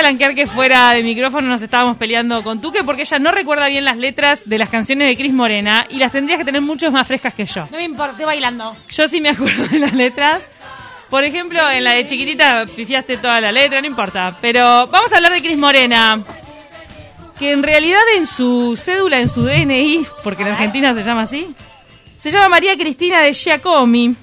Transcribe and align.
Blanquear 0.00 0.34
que 0.34 0.46
fuera 0.46 0.92
de 0.92 1.02
micrófono 1.02 1.48
nos 1.48 1.60
estábamos 1.60 1.96
peleando 1.96 2.42
con 2.42 2.60
Tuque 2.60 2.82
porque 2.84 3.02
ella 3.02 3.18
no 3.18 3.32
recuerda 3.32 3.66
bien 3.66 3.84
las 3.84 3.98
letras 3.98 4.42
de 4.46 4.56
las 4.56 4.70
canciones 4.70 5.08
de 5.08 5.16
Cris 5.16 5.32
Morena 5.32 5.86
y 5.90 5.96
las 5.96 6.10
tendrías 6.10 6.38
que 6.38 6.44
tener 6.44 6.62
mucho 6.62 6.90
más 6.90 7.06
frescas 7.06 7.34
que 7.34 7.44
yo. 7.44 7.68
No 7.70 7.76
me 7.76 7.84
importa, 7.84 8.12
estoy 8.12 8.26
bailando. 8.26 8.74
Yo 8.90 9.08
sí 9.08 9.20
me 9.20 9.30
acuerdo 9.30 9.66
de 9.66 9.78
las 9.78 9.92
letras. 9.92 10.42
Por 11.10 11.24
ejemplo, 11.24 11.68
en 11.70 11.84
la 11.84 11.92
de 11.92 12.06
chiquitita 12.06 12.64
pifiaste 12.74 13.18
toda 13.18 13.40
la 13.40 13.52
letra, 13.52 13.80
no 13.80 13.86
importa. 13.86 14.34
Pero 14.40 14.86
vamos 14.86 15.12
a 15.12 15.16
hablar 15.16 15.32
de 15.32 15.42
Cris 15.42 15.58
Morena. 15.58 16.22
Que 17.38 17.52
en 17.52 17.62
realidad 17.62 18.00
en 18.16 18.26
su 18.26 18.76
cédula, 18.76 19.20
en 19.20 19.28
su 19.28 19.44
DNI, 19.44 20.06
porque 20.24 20.42
en 20.42 20.48
Argentina 20.48 20.94
se 20.94 21.02
llama 21.02 21.22
así, 21.22 21.54
se 22.16 22.30
llama 22.30 22.48
María 22.48 22.76
Cristina 22.76 23.22
de 23.22 23.32
Giacomi. 23.32 24.14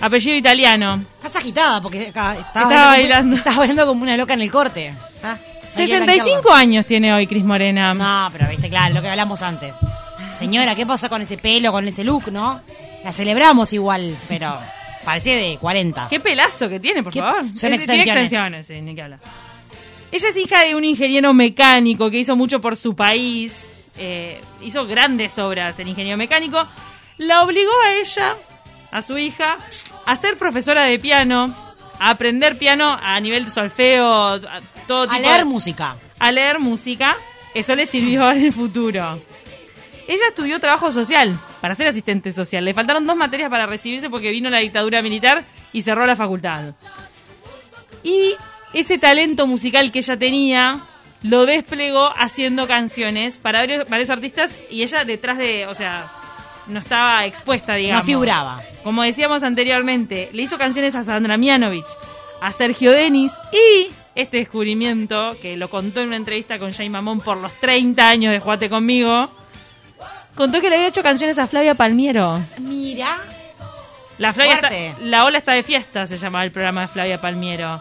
Apellido 0.00 0.36
italiano. 0.36 1.02
Estás 1.16 1.36
agitada 1.36 1.80
porque 1.80 2.08
acá 2.08 2.32
estás 2.36 2.64
Estaba 2.64 2.86
bailando. 2.88 3.36
Estás 3.36 3.56
bailando 3.56 3.86
como 3.86 4.02
una 4.02 4.16
loca 4.16 4.34
en 4.34 4.42
el 4.42 4.50
corte. 4.50 4.94
Está- 5.14 5.32
hay 5.32 5.38
que 5.68 5.72
65 5.72 6.24
blanquearlo. 6.24 6.54
años 6.54 6.86
tiene 6.86 7.12
hoy 7.14 7.26
Cris 7.26 7.44
Morena. 7.44 7.94
No, 7.94 8.28
pero 8.32 8.48
viste, 8.48 8.68
claro, 8.68 8.94
lo 8.94 9.02
que 9.02 9.08
hablamos 9.08 9.42
antes. 9.42 9.74
Señora, 10.38 10.74
¿qué 10.74 10.84
pasó 10.86 11.08
con 11.08 11.22
ese 11.22 11.36
pelo, 11.38 11.72
con 11.72 11.86
ese 11.88 12.04
look, 12.04 12.30
no? 12.30 12.60
La 13.02 13.12
celebramos 13.12 13.72
igual, 13.72 14.16
pero 14.28 14.56
parecía 15.04 15.36
de 15.36 15.56
40. 15.60 16.08
Qué 16.10 16.20
pelazo 16.20 16.68
que 16.68 16.80
tiene, 16.80 17.02
por 17.02 17.12
¿Qué- 17.12 17.20
favor. 17.20 17.42
son 17.42 17.54
Tiene 17.54 17.76
extensiones. 17.76 18.24
extensiones, 18.24 18.66
sí, 18.66 18.80
ni 18.80 18.94
que 18.94 19.02
hablar. 19.02 19.20
Ella 20.12 20.28
es 20.28 20.36
hija 20.36 20.60
de 20.64 20.74
un 20.76 20.84
ingeniero 20.84 21.32
mecánico 21.34 22.08
que 22.10 22.18
hizo 22.18 22.36
mucho 22.36 22.60
por 22.60 22.76
su 22.76 22.94
país. 22.94 23.70
eh, 23.96 24.40
hizo 24.60 24.86
grandes 24.88 25.38
obras 25.38 25.78
en 25.78 25.86
ingeniero 25.86 26.18
mecánico. 26.18 26.60
La 27.18 27.42
obligó 27.42 27.70
a 27.86 27.92
ella, 27.94 28.34
a 28.90 29.02
su 29.02 29.16
hija, 29.18 29.56
a 30.06 30.16
ser 30.16 30.36
profesora 30.36 30.84
de 30.84 30.98
piano, 30.98 31.46
a 31.98 32.10
aprender 32.10 32.58
piano 32.58 32.98
a 33.00 33.18
nivel 33.20 33.44
de 33.46 33.50
solfeo, 33.50 34.06
a 34.12 34.40
todo 34.86 35.02
A 35.04 35.08
tipo 35.08 35.20
leer 35.22 35.38
de- 35.38 35.44
música. 35.44 35.96
a 36.18 36.32
leer 36.32 36.58
música. 36.58 37.16
Eso 37.54 37.74
le 37.74 37.86
sirvió 37.86 38.30
en 38.32 38.44
el 38.46 38.52
futuro. 38.52 39.20
Ella 40.06 40.24
estudió 40.28 40.60
trabajo 40.60 40.90
social 40.92 41.38
para 41.62 41.74
ser 41.74 41.86
asistente 41.88 42.30
social. 42.32 42.64
Le 42.64 42.74
faltaron 42.74 43.06
dos 43.06 43.16
materias 43.16 43.48
para 43.48 43.66
recibirse 43.66 44.10
porque 44.10 44.30
vino 44.30 44.50
la 44.50 44.58
dictadura 44.58 45.00
militar 45.00 45.44
y 45.72 45.80
cerró 45.82 46.04
la 46.06 46.14
facultad. 46.16 46.74
Y 48.02 48.34
ese 48.74 48.98
talento 48.98 49.46
musical 49.46 49.90
que 49.92 50.00
ella 50.00 50.18
tenía 50.18 50.78
lo 51.22 51.46
desplegó 51.46 52.10
haciendo 52.18 52.66
canciones 52.66 53.38
para 53.38 53.60
varios, 53.60 53.88
varios 53.88 54.10
artistas 54.10 54.50
y 54.70 54.82
ella 54.82 55.04
detrás 55.04 55.38
de, 55.38 55.66
o 55.68 55.74
sea, 55.74 56.06
no 56.66 56.78
estaba 56.78 57.24
expuesta, 57.24 57.74
digamos. 57.74 58.04
No 58.04 58.06
figuraba. 58.06 58.60
Como 58.82 59.02
decíamos 59.02 59.42
anteriormente, 59.42 60.28
le 60.32 60.42
hizo 60.42 60.58
canciones 60.58 60.94
a 60.94 61.04
Sandra 61.04 61.36
Mianovich, 61.36 61.84
a 62.40 62.50
Sergio 62.52 62.90
Denis 62.92 63.32
y 63.52 63.90
este 64.14 64.38
descubrimiento, 64.38 65.30
que 65.42 65.56
lo 65.56 65.68
contó 65.68 66.00
en 66.00 66.08
una 66.08 66.16
entrevista 66.16 66.58
con 66.58 66.72
Jay 66.72 66.88
Mamón 66.88 67.20
por 67.20 67.36
los 67.36 67.52
30 67.60 68.08
años 68.08 68.32
de 68.32 68.40
Juate 68.40 68.68
conmigo, 68.70 69.30
contó 70.34 70.60
que 70.60 70.68
le 70.68 70.76
había 70.76 70.88
hecho 70.88 71.02
canciones 71.02 71.38
a 71.38 71.46
Flavia 71.46 71.74
Palmiero. 71.74 72.40
Mira. 72.58 73.18
La, 74.18 74.32
Flavia 74.32 74.54
está- 74.54 74.70
la 75.00 75.24
ola 75.24 75.38
está 75.38 75.52
de 75.52 75.64
fiesta, 75.64 76.06
se 76.06 76.16
llamaba 76.18 76.44
el 76.44 76.52
programa 76.52 76.82
de 76.82 76.88
Flavia 76.88 77.20
Palmiero. 77.20 77.80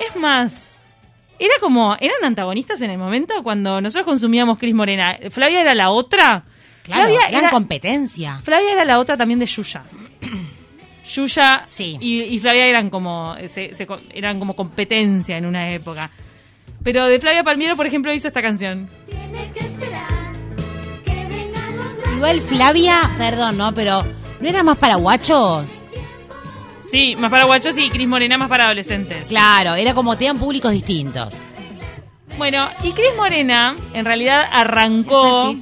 Es 0.00 0.16
más, 0.16 0.70
era 1.38 1.52
como, 1.60 1.94
eran 2.00 2.24
antagonistas 2.24 2.80
en 2.80 2.90
el 2.90 2.96
momento 2.98 3.42
cuando 3.42 3.80
nosotros 3.82 4.06
consumíamos 4.06 4.58
Cris 4.58 4.74
Morena. 4.74 5.18
Flavia 5.30 5.60
era 5.60 5.74
la 5.74 5.90
otra. 5.90 6.44
Claro, 6.86 7.02
Flavia 7.08 7.28
gran 7.28 7.42
era, 7.42 7.50
competencia. 7.50 8.38
Flavia 8.42 8.72
era 8.72 8.84
la 8.84 8.98
otra 8.98 9.16
también 9.16 9.38
de 9.40 9.46
Yuya. 9.46 9.82
Yuya 11.08 11.62
Sí. 11.66 11.96
y, 12.00 12.22
y 12.22 12.38
Flavia 12.40 12.66
eran 12.66 12.88
como, 12.90 13.34
se- 13.48 13.74
se 13.74 13.86
co- 13.86 14.00
eran 14.14 14.38
como 14.38 14.54
competencia 14.56 15.36
en 15.36 15.46
una 15.46 15.70
época. 15.72 16.10
Pero 16.82 17.06
de 17.06 17.18
Flavia 17.18 17.42
Palmiero, 17.44 17.76
por 17.76 17.86
ejemplo, 17.86 18.12
hizo 18.12 18.28
esta 18.28 18.40
canción. 18.42 18.88
Igual 22.16 22.40
Flavia, 22.40 23.10
perdón, 23.18 23.56
¿no? 23.58 23.74
Pero 23.74 24.04
¿no 24.40 24.48
era 24.48 24.62
más 24.62 24.78
para 24.78 24.94
guachos? 24.96 25.82
Sí, 26.90 27.14
más 27.16 27.30
para 27.30 27.44
guachos 27.44 27.76
y 27.76 27.90
Cris 27.90 28.06
Morena 28.08 28.38
más 28.38 28.48
para 28.48 28.64
adolescentes. 28.66 29.26
Claro, 29.28 29.74
era 29.74 29.92
como 29.92 30.16
tenían 30.16 30.38
públicos 30.38 30.72
distintos. 30.72 31.34
Bueno, 32.38 32.68
y 32.82 32.92
Cris 32.92 33.10
Morena 33.16 33.74
en 33.92 34.04
realidad 34.04 34.44
arrancó... 34.50 35.54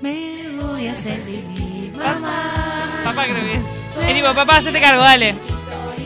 me 0.00 0.45
voy 0.76 0.86
a 0.88 0.92
hacer 0.92 1.20
pipí, 1.22 1.90
Papá 3.04 3.24
creo 3.24 3.44
que 3.44 3.52
es. 3.54 4.08
Es 4.08 4.14
tipo, 4.14 4.34
papá, 4.34 4.56
hacete 4.58 4.80
cargo, 4.80 5.02
dale. 5.02 5.34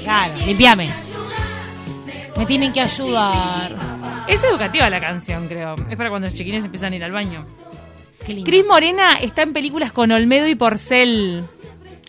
Claro, 0.02 0.34
limpiame. 0.46 0.88
Me 2.36 2.46
tienen 2.46 2.72
que 2.72 2.80
ayudar. 2.80 3.74
Es 4.28 4.42
educativa 4.44 4.88
la 4.88 5.00
canción, 5.00 5.48
creo. 5.48 5.74
Es 5.90 5.96
para 5.96 6.08
cuando 6.10 6.28
los 6.28 6.34
chiquines 6.34 6.64
empiezan 6.64 6.92
a 6.92 6.96
ir 6.96 7.04
al 7.04 7.12
baño. 7.12 7.44
Qué 8.24 8.34
lindo. 8.34 8.48
Cris 8.48 8.64
Morena 8.66 9.14
está 9.20 9.42
en 9.42 9.52
películas 9.52 9.92
con 9.92 10.12
Olmedo 10.12 10.46
y 10.46 10.54
Porcel. 10.54 11.42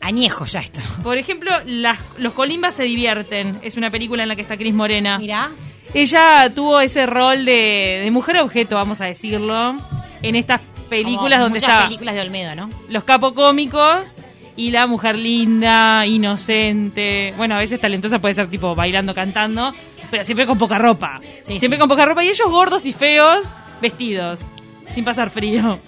Añejo 0.02 0.46
ya 0.46 0.60
esto. 0.60 0.80
Por 1.04 1.18
ejemplo, 1.18 1.52
las- 1.66 2.00
Los 2.18 2.34
Colimbas 2.34 2.76
se 2.76 2.84
divierten. 2.84 3.60
Es 3.64 3.78
una 3.78 3.90
película 3.90 4.24
en 4.24 4.30
la 4.30 4.36
que 4.36 4.42
está 4.44 4.58
Cris 4.58 4.74
Morena. 4.74 5.18
Mirá. 5.18 5.50
Ella 5.94 6.50
tuvo 6.54 6.80
ese 6.80 7.06
rol 7.06 7.44
de, 7.44 8.02
de 8.04 8.12
mujer 8.12 8.38
objeto, 8.40 8.76
vamos 8.76 9.02
a 9.02 9.06
decirlo, 9.06 9.76
en 10.22 10.36
estas 10.36 10.62
películas 10.91 11.40
Como 11.40 11.44
donde 11.46 11.59
muchas 11.59 11.69
estaba 11.69 11.85
películas 11.85 12.16
de 12.16 12.22
Olmedo, 12.22 12.56
¿no? 12.56 12.69
los 12.90 13.03
capocómicos 13.06 14.16
y 14.57 14.72
la 14.72 14.85
mujer 14.85 15.18
linda, 15.18 16.06
inocente. 16.06 17.34
Bueno, 17.38 17.56
a 17.56 17.59
veces 17.59 17.79
talentosa 17.79 18.19
puede 18.19 18.35
ser 18.35 18.47
tipo 18.47 18.75
bailando, 18.75 19.16
cantando, 19.16 19.74
pero 20.12 20.25
siempre 20.25 20.46
con 20.46 20.57
poca 20.57 20.78
ropa. 20.78 21.22
Sí, 21.40 21.57
siempre 21.57 21.78
sí. 21.78 21.79
con 21.79 21.88
poca 21.88 22.06
ropa. 22.06 22.24
Y 22.25 22.28
ellos 22.28 22.50
gordos 22.50 22.85
y 22.85 22.91
feos, 22.91 23.53
vestidos, 23.81 24.50
sin 24.94 25.06
pasar 25.06 25.29
frío. 25.29 25.79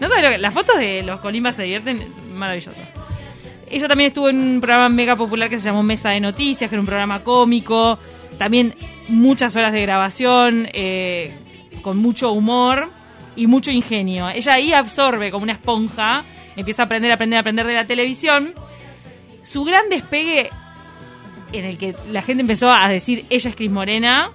No 0.00 0.08
sabes 0.08 0.24
lo 0.24 0.30
que. 0.30 0.38
Las 0.38 0.52
fotos 0.52 0.76
de 0.76 1.02
los 1.04 1.20
Colimbas 1.20 1.54
se 1.54 1.62
divierten, 1.62 2.12
maravilloso. 2.34 2.80
Ella 3.70 3.86
también 3.86 4.08
estuvo 4.08 4.28
en 4.28 4.38
un 4.38 4.60
programa 4.60 4.88
mega 4.88 5.14
popular 5.14 5.48
que 5.48 5.58
se 5.58 5.66
llamó 5.66 5.84
Mesa 5.84 6.10
de 6.10 6.20
Noticias, 6.20 6.68
que 6.68 6.74
era 6.74 6.80
un 6.80 6.86
programa 6.86 7.22
cómico. 7.22 7.98
También 8.38 8.74
muchas 9.08 9.54
horas 9.56 9.72
de 9.72 9.82
grabación, 9.82 10.68
eh, 10.72 11.32
con 11.82 11.98
mucho 11.98 12.32
humor 12.32 12.97
y 13.38 13.46
mucho 13.46 13.70
ingenio. 13.70 14.28
Ella 14.28 14.54
ahí 14.54 14.72
absorbe 14.72 15.30
como 15.30 15.44
una 15.44 15.52
esponja, 15.52 16.24
empieza 16.56 16.82
a 16.82 16.86
aprender, 16.86 17.12
aprender, 17.12 17.38
aprender 17.38 17.66
de 17.66 17.74
la 17.74 17.86
televisión. 17.86 18.52
Su 19.42 19.64
gran 19.64 19.88
despegue, 19.88 20.50
en 21.52 21.64
el 21.64 21.78
que 21.78 21.94
la 22.10 22.22
gente 22.22 22.40
empezó 22.40 22.72
a 22.72 22.88
decir 22.88 23.26
ella 23.30 23.50
es 23.50 23.56
Cris 23.56 23.70
Morena, 23.70 24.32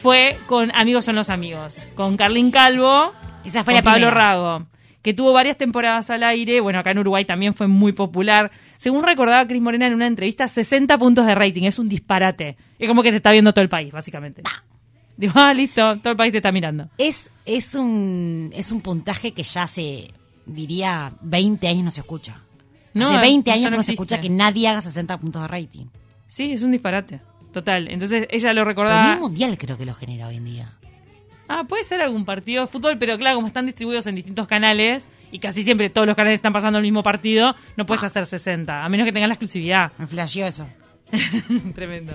fue 0.00 0.38
con 0.46 0.70
Amigos 0.74 1.04
son 1.04 1.16
los 1.16 1.28
amigos, 1.28 1.88
con 1.96 2.16
Carlín 2.16 2.52
Calvo, 2.52 3.12
Esa 3.44 3.64
fue 3.64 3.74
con 3.74 3.74
la 3.74 3.82
Pablo 3.82 4.06
primera. 4.06 4.26
Rago, 4.26 4.66
que 5.02 5.12
tuvo 5.12 5.32
varias 5.32 5.58
temporadas 5.58 6.08
al 6.10 6.22
aire. 6.22 6.60
Bueno, 6.60 6.78
acá 6.78 6.92
en 6.92 7.00
Uruguay 7.00 7.24
también 7.24 7.52
fue 7.52 7.66
muy 7.66 7.92
popular. 7.92 8.52
Según 8.76 9.02
recordaba 9.02 9.44
Cris 9.46 9.60
Morena 9.60 9.88
en 9.88 9.94
una 9.94 10.06
entrevista, 10.06 10.46
60 10.46 10.96
puntos 10.98 11.26
de 11.26 11.34
rating. 11.34 11.64
Es 11.64 11.80
un 11.80 11.88
disparate. 11.88 12.56
Es 12.78 12.88
como 12.88 13.02
que 13.02 13.10
te 13.10 13.16
está 13.16 13.32
viendo 13.32 13.52
todo 13.52 13.62
el 13.62 13.68
país, 13.68 13.92
básicamente. 13.92 14.42
Digo, 15.16 15.32
ah, 15.36 15.52
listo, 15.52 15.98
todo 15.98 16.12
el 16.12 16.16
país 16.16 16.32
te 16.32 16.38
está 16.38 16.50
mirando. 16.52 16.88
Es, 16.96 17.30
es, 17.44 17.74
un, 17.74 18.50
es 18.54 18.72
un 18.72 18.80
puntaje 18.80 19.32
que 19.32 19.42
ya 19.42 19.64
hace, 19.64 20.12
diría, 20.46 21.12
20 21.20 21.68
años 21.68 21.84
no 21.84 21.90
se 21.90 22.00
escucha. 22.00 22.40
No, 22.94 23.10
hace 23.10 23.18
20 23.18 23.48
ya 23.48 23.54
años 23.54 23.70
no 23.70 23.76
no, 23.76 23.82
se 23.82 23.92
escucha 23.92 24.20
que 24.20 24.30
nadie 24.30 24.68
haga 24.68 24.80
60 24.80 25.18
puntos 25.18 25.42
de 25.42 25.48
rating. 25.48 25.86
Sí, 26.26 26.52
es 26.52 26.62
un 26.62 26.72
disparate. 26.72 27.20
Total. 27.52 27.88
Entonces 27.88 28.26
ella 28.30 28.52
lo 28.52 28.64
recordaba. 28.64 29.16
mundial 29.16 29.58
creo 29.58 29.76
que 29.76 29.84
lo 29.84 29.94
genera 29.94 30.28
hoy 30.28 30.36
en 30.36 30.44
día. 30.44 30.72
Ah, 31.48 31.64
puede 31.68 31.82
ser 31.82 32.00
algún 32.00 32.24
partido 32.24 32.62
de 32.62 32.68
fútbol, 32.68 32.96
pero 32.96 33.18
claro, 33.18 33.36
como 33.36 33.48
están 33.48 33.66
distribuidos 33.66 34.06
en 34.06 34.14
distintos 34.14 34.46
canales 34.46 35.06
y 35.32 35.40
casi 35.40 35.64
siempre 35.64 35.90
todos 35.90 36.06
los 36.06 36.14
canales 36.14 36.38
están 36.38 36.52
pasando 36.52 36.78
el 36.78 36.84
mismo 36.84 37.02
partido, 37.02 37.54
no 37.76 37.86
puedes 37.86 38.04
hacer 38.04 38.24
60, 38.24 38.84
a 38.84 38.88
menos 38.88 39.04
que 39.04 39.12
tengas 39.12 39.28
la 39.28 39.34
exclusividad. 39.34 39.90
Me 39.98 40.06
flasheó 40.06 40.46
eso. 40.46 40.68
Tremendo. 41.74 42.14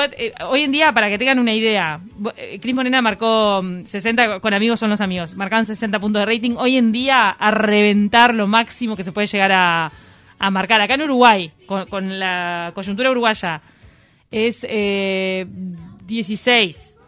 Eh, 0.00 0.32
hoy 0.46 0.62
en 0.62 0.72
día, 0.72 0.92
para 0.92 1.08
que 1.10 1.18
tengan 1.18 1.38
una 1.38 1.52
idea, 1.52 2.00
eh, 2.36 2.58
Cris 2.60 2.74
Morena 2.74 3.02
marcó 3.02 3.60
mm, 3.62 3.84
60, 3.84 4.40
con 4.40 4.54
amigos 4.54 4.80
son 4.80 4.88
los 4.90 5.00
amigos, 5.00 5.34
marcaban 5.36 5.66
60 5.66 5.98
puntos 6.00 6.20
de 6.20 6.26
rating. 6.26 6.54
Hoy 6.56 6.76
en 6.76 6.92
día, 6.92 7.28
a 7.30 7.50
reventar 7.50 8.34
lo 8.34 8.46
máximo 8.46 8.96
que 8.96 9.04
se 9.04 9.12
puede 9.12 9.26
llegar 9.26 9.52
a, 9.52 9.92
a 10.38 10.50
marcar. 10.50 10.80
Acá 10.80 10.94
en 10.94 11.02
Uruguay, 11.02 11.52
con, 11.66 11.86
con 11.86 12.18
la 12.18 12.72
coyuntura 12.74 13.10
uruguaya, 13.10 13.60
es 14.30 14.64
eh, 14.68 15.44
16. 16.06 16.98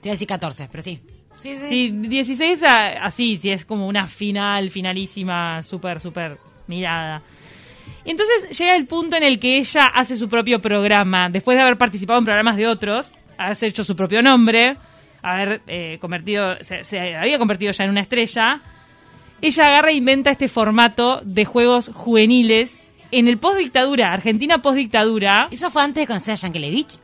Te 0.00 0.08
iba 0.08 0.12
a 0.12 0.14
decir 0.14 0.28
14, 0.28 0.68
pero 0.70 0.82
sí. 0.82 1.00
Sí, 1.36 1.56
sí. 1.56 1.68
Sí, 1.68 1.90
16 1.90 2.62
a- 2.62 3.04
así, 3.04 3.38
sí, 3.38 3.50
es 3.50 3.64
como 3.64 3.88
una 3.88 4.06
final, 4.06 4.70
finalísima, 4.70 5.62
súper, 5.62 5.98
súper 5.98 6.38
mirada. 6.68 7.22
Y 8.04 8.10
entonces 8.12 8.58
llega 8.58 8.76
el 8.76 8.86
punto 8.86 9.16
en 9.16 9.22
el 9.22 9.38
que 9.38 9.58
ella 9.58 9.86
hace 9.94 10.16
su 10.16 10.28
propio 10.28 10.58
programa, 10.58 11.28
después 11.30 11.56
de 11.56 11.62
haber 11.62 11.76
participado 11.76 12.18
en 12.18 12.24
programas 12.24 12.56
de 12.56 12.66
otros, 12.66 13.12
haberse 13.38 13.66
hecho 13.66 13.84
su 13.84 13.94
propio 13.94 14.22
nombre, 14.22 14.76
haber 15.22 15.60
eh, 15.66 15.98
convertido, 16.00 16.56
se, 16.62 16.84
se 16.84 16.98
había 17.14 17.38
convertido 17.38 17.72
ya 17.72 17.84
en 17.84 17.90
una 17.90 18.00
estrella, 18.00 18.62
ella 19.42 19.64
agarra 19.64 19.90
e 19.90 19.94
inventa 19.94 20.30
este 20.30 20.48
formato 20.48 21.20
de 21.24 21.44
juegos 21.44 21.90
juveniles 21.94 22.76
en 23.10 23.28
el 23.28 23.38
post-dictadura, 23.38 24.12
Argentina 24.12 24.58
post-dictadura. 24.58 25.48
¿Eso 25.50 25.70
fue 25.70 25.82
antes 25.82 26.02
de 26.02 26.06
conocer 26.06 26.32
a 26.32 26.36
Yankelevich? 26.36 26.98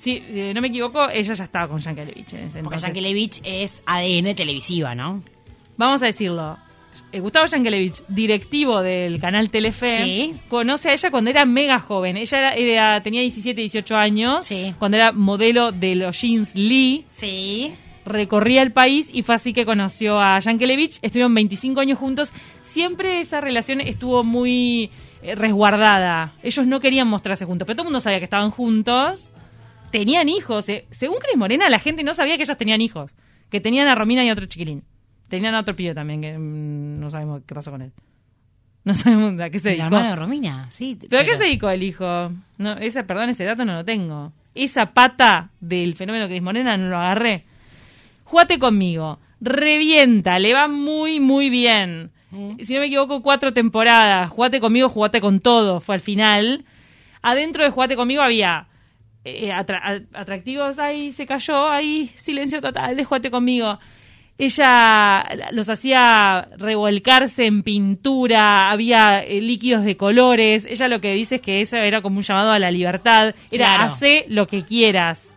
si 0.00 0.12
eh, 0.12 0.52
no 0.54 0.62
me 0.62 0.68
equivoco, 0.68 1.10
ella 1.10 1.34
ya 1.34 1.44
estaba 1.44 1.68
con 1.68 1.78
Yankelevich 1.78 2.32
en 2.32 2.44
ese 2.44 2.62
Porque. 2.62 2.78
Yankelevich 2.78 3.42
es 3.44 3.82
ADN 3.84 4.34
televisiva, 4.34 4.94
¿no? 4.94 5.22
Vamos 5.76 6.02
a 6.02 6.06
decirlo. 6.06 6.56
Eh, 7.12 7.20
Gustavo 7.20 7.46
Yankelevich, 7.46 8.02
directivo 8.08 8.82
del 8.82 9.18
canal 9.20 9.50
Telefe, 9.50 9.88
Sí. 10.04 10.34
conoce 10.48 10.90
a 10.90 10.92
ella 10.92 11.10
cuando 11.10 11.30
era 11.30 11.44
mega 11.44 11.80
joven. 11.80 12.16
Ella 12.16 12.38
era, 12.38 12.54
era- 12.54 13.02
tenía 13.02 13.20
17, 13.20 13.60
18 13.60 13.96
años, 13.96 14.46
Sí. 14.46 14.74
cuando 14.78 14.96
era 14.96 15.10
modelo 15.12 15.72
de 15.72 15.94
los 15.96 16.20
jeans 16.20 16.54
Lee, 16.54 17.04
Sí. 17.08 17.74
recorría 18.04 18.62
el 18.62 18.72
país 18.72 19.08
y 19.12 19.22
fue 19.22 19.34
así 19.34 19.52
que 19.52 19.64
conoció 19.64 20.20
a 20.20 20.38
Yankelevich. 20.38 20.98
Estuvieron 21.02 21.34
25 21.34 21.80
años 21.80 21.98
juntos. 21.98 22.32
Siempre 22.62 23.20
esa 23.20 23.40
relación 23.40 23.80
estuvo 23.80 24.22
muy 24.24 24.90
eh, 25.22 25.34
resguardada. 25.34 26.32
Ellos 26.42 26.66
no 26.66 26.80
querían 26.80 27.06
mostrarse 27.06 27.44
juntos, 27.44 27.66
pero 27.66 27.76
todo 27.76 27.82
el 27.82 27.88
mundo 27.88 28.00
sabía 28.00 28.18
que 28.20 28.24
estaban 28.24 28.50
juntos. 28.50 29.30
Tenían 29.90 30.28
hijos. 30.30 30.68
eh. 30.70 30.86
Según 30.90 31.18
Cris 31.18 31.36
Morena, 31.36 31.68
la 31.68 31.78
gente 31.78 32.02
no 32.02 32.14
sabía 32.14 32.36
que 32.36 32.44
ellos 32.44 32.56
tenían 32.56 32.80
hijos. 32.80 33.14
Que 33.50 33.60
tenían 33.60 33.86
a 33.88 33.94
Romina 33.94 34.24
y 34.24 34.28
a 34.30 34.32
otro 34.32 34.46
chiquilín. 34.46 34.82
Tenían 35.30 35.54
a 35.54 35.60
otro 35.60 35.74
pibe 35.74 35.94
también, 35.94 36.20
que 36.20 36.36
mm, 36.36 37.00
no 37.00 37.08
sabemos 37.08 37.40
qué 37.46 37.54
pasó 37.54 37.70
con 37.70 37.80
él. 37.82 37.92
No 38.84 38.94
sabemos 38.94 39.38
a 39.40 39.48
qué 39.50 39.58
se 39.58 39.70
El 39.72 39.78
dedicó. 39.78 39.86
hermano 39.94 40.10
de 40.10 40.16
Romina, 40.16 40.70
sí. 40.70 40.98
¿Pero 41.08 41.22
a 41.22 41.24
qué 41.24 41.36
se 41.36 41.44
dedicó 41.44 41.70
el 41.70 41.82
hijo? 41.82 42.04
No, 42.58 42.72
esa, 42.78 43.04
perdón, 43.04 43.28
ese 43.30 43.44
dato 43.44 43.64
no 43.64 43.74
lo 43.74 43.84
tengo. 43.84 44.32
Esa 44.54 44.86
pata 44.86 45.50
del 45.60 45.94
fenómeno 45.94 46.26
Cris 46.26 46.42
Morena 46.42 46.76
no 46.76 46.88
lo 46.88 46.96
agarré. 46.96 47.44
Jugate 48.24 48.58
conmigo. 48.58 49.18
Revienta, 49.40 50.38
le 50.38 50.52
va 50.54 50.66
muy, 50.68 51.20
muy 51.20 51.50
bien. 51.50 52.10
Si 52.60 52.74
no 52.74 52.80
me 52.80 52.86
equivoco, 52.86 53.22
cuatro 53.22 53.52
temporadas. 53.52 54.30
Jugate 54.30 54.60
conmigo, 54.60 54.88
jugate 54.88 55.20
con 55.20 55.40
todo. 55.40 55.80
Fue 55.80 55.96
al 55.96 56.00
final. 56.00 56.64
Adentro 57.22 57.64
de 57.64 57.70
Jugate 57.70 57.96
conmigo 57.96 58.22
había 58.22 58.66
eh, 59.24 59.50
atra- 59.50 60.06
atractivos. 60.14 60.78
Ahí 60.78 61.12
se 61.12 61.26
cayó, 61.26 61.68
ahí 61.68 62.10
silencio 62.14 62.60
total 62.60 62.96
de 62.96 63.04
Jugate 63.04 63.30
conmigo. 63.30 63.78
Ella 64.44 65.26
los 65.52 65.68
hacía 65.68 66.48
revolcarse 66.56 67.44
en 67.46 67.62
pintura, 67.62 68.70
había 68.70 69.20
eh, 69.22 69.40
líquidos 69.40 69.84
de 69.84 69.96
colores. 69.96 70.66
Ella 70.66 70.88
lo 70.88 71.00
que 71.00 71.12
dice 71.14 71.36
es 71.36 71.40
que 71.42 71.60
eso 71.60 71.76
era 71.76 72.00
como 72.02 72.16
un 72.18 72.22
llamado 72.24 72.52
a 72.52 72.58
la 72.58 72.70
libertad. 72.70 73.34
Era 73.50 73.66
Claro. 73.66 73.82
hace 73.84 74.24
lo 74.28 74.46
que 74.46 74.64
quieras. 74.64 75.34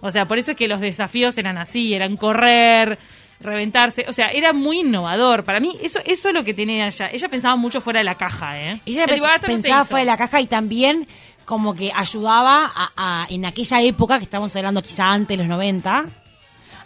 O 0.00 0.10
sea, 0.10 0.26
por 0.26 0.38
eso 0.38 0.52
es 0.52 0.56
que 0.56 0.68
los 0.68 0.80
desafíos 0.80 1.36
eran 1.38 1.58
así, 1.58 1.92
eran 1.92 2.16
correr, 2.16 2.98
reventarse. 3.40 4.04
O 4.08 4.12
sea, 4.12 4.28
era 4.28 4.52
muy 4.52 4.78
innovador. 4.80 5.44
Para 5.44 5.60
mí, 5.60 5.76
eso, 5.82 5.98
eso 6.04 6.28
es 6.28 6.34
lo 6.34 6.44
que 6.44 6.54
tenía 6.54 6.86
ella. 6.86 7.08
Ella 7.12 7.28
pensaba 7.28 7.56
mucho 7.56 7.80
fuera 7.80 7.98
de 8.00 8.04
la 8.04 8.14
caja, 8.14 8.58
¿eh? 8.60 8.80
Ella 8.86 9.06
pens- 9.06 9.40
pensaba 9.40 9.84
fuera 9.84 10.00
de 10.00 10.06
la 10.06 10.16
caja 10.16 10.40
y 10.40 10.46
también 10.46 11.06
como 11.44 11.74
que 11.74 11.90
ayudaba 11.94 12.70
a, 12.74 12.92
a- 12.96 13.26
en 13.28 13.44
aquella 13.44 13.82
época, 13.82 14.18
que 14.18 14.24
estamos 14.24 14.54
hablando 14.56 14.80
quizá 14.82 15.10
antes 15.10 15.36
de 15.36 15.42
los 15.44 15.48
90, 15.48 16.04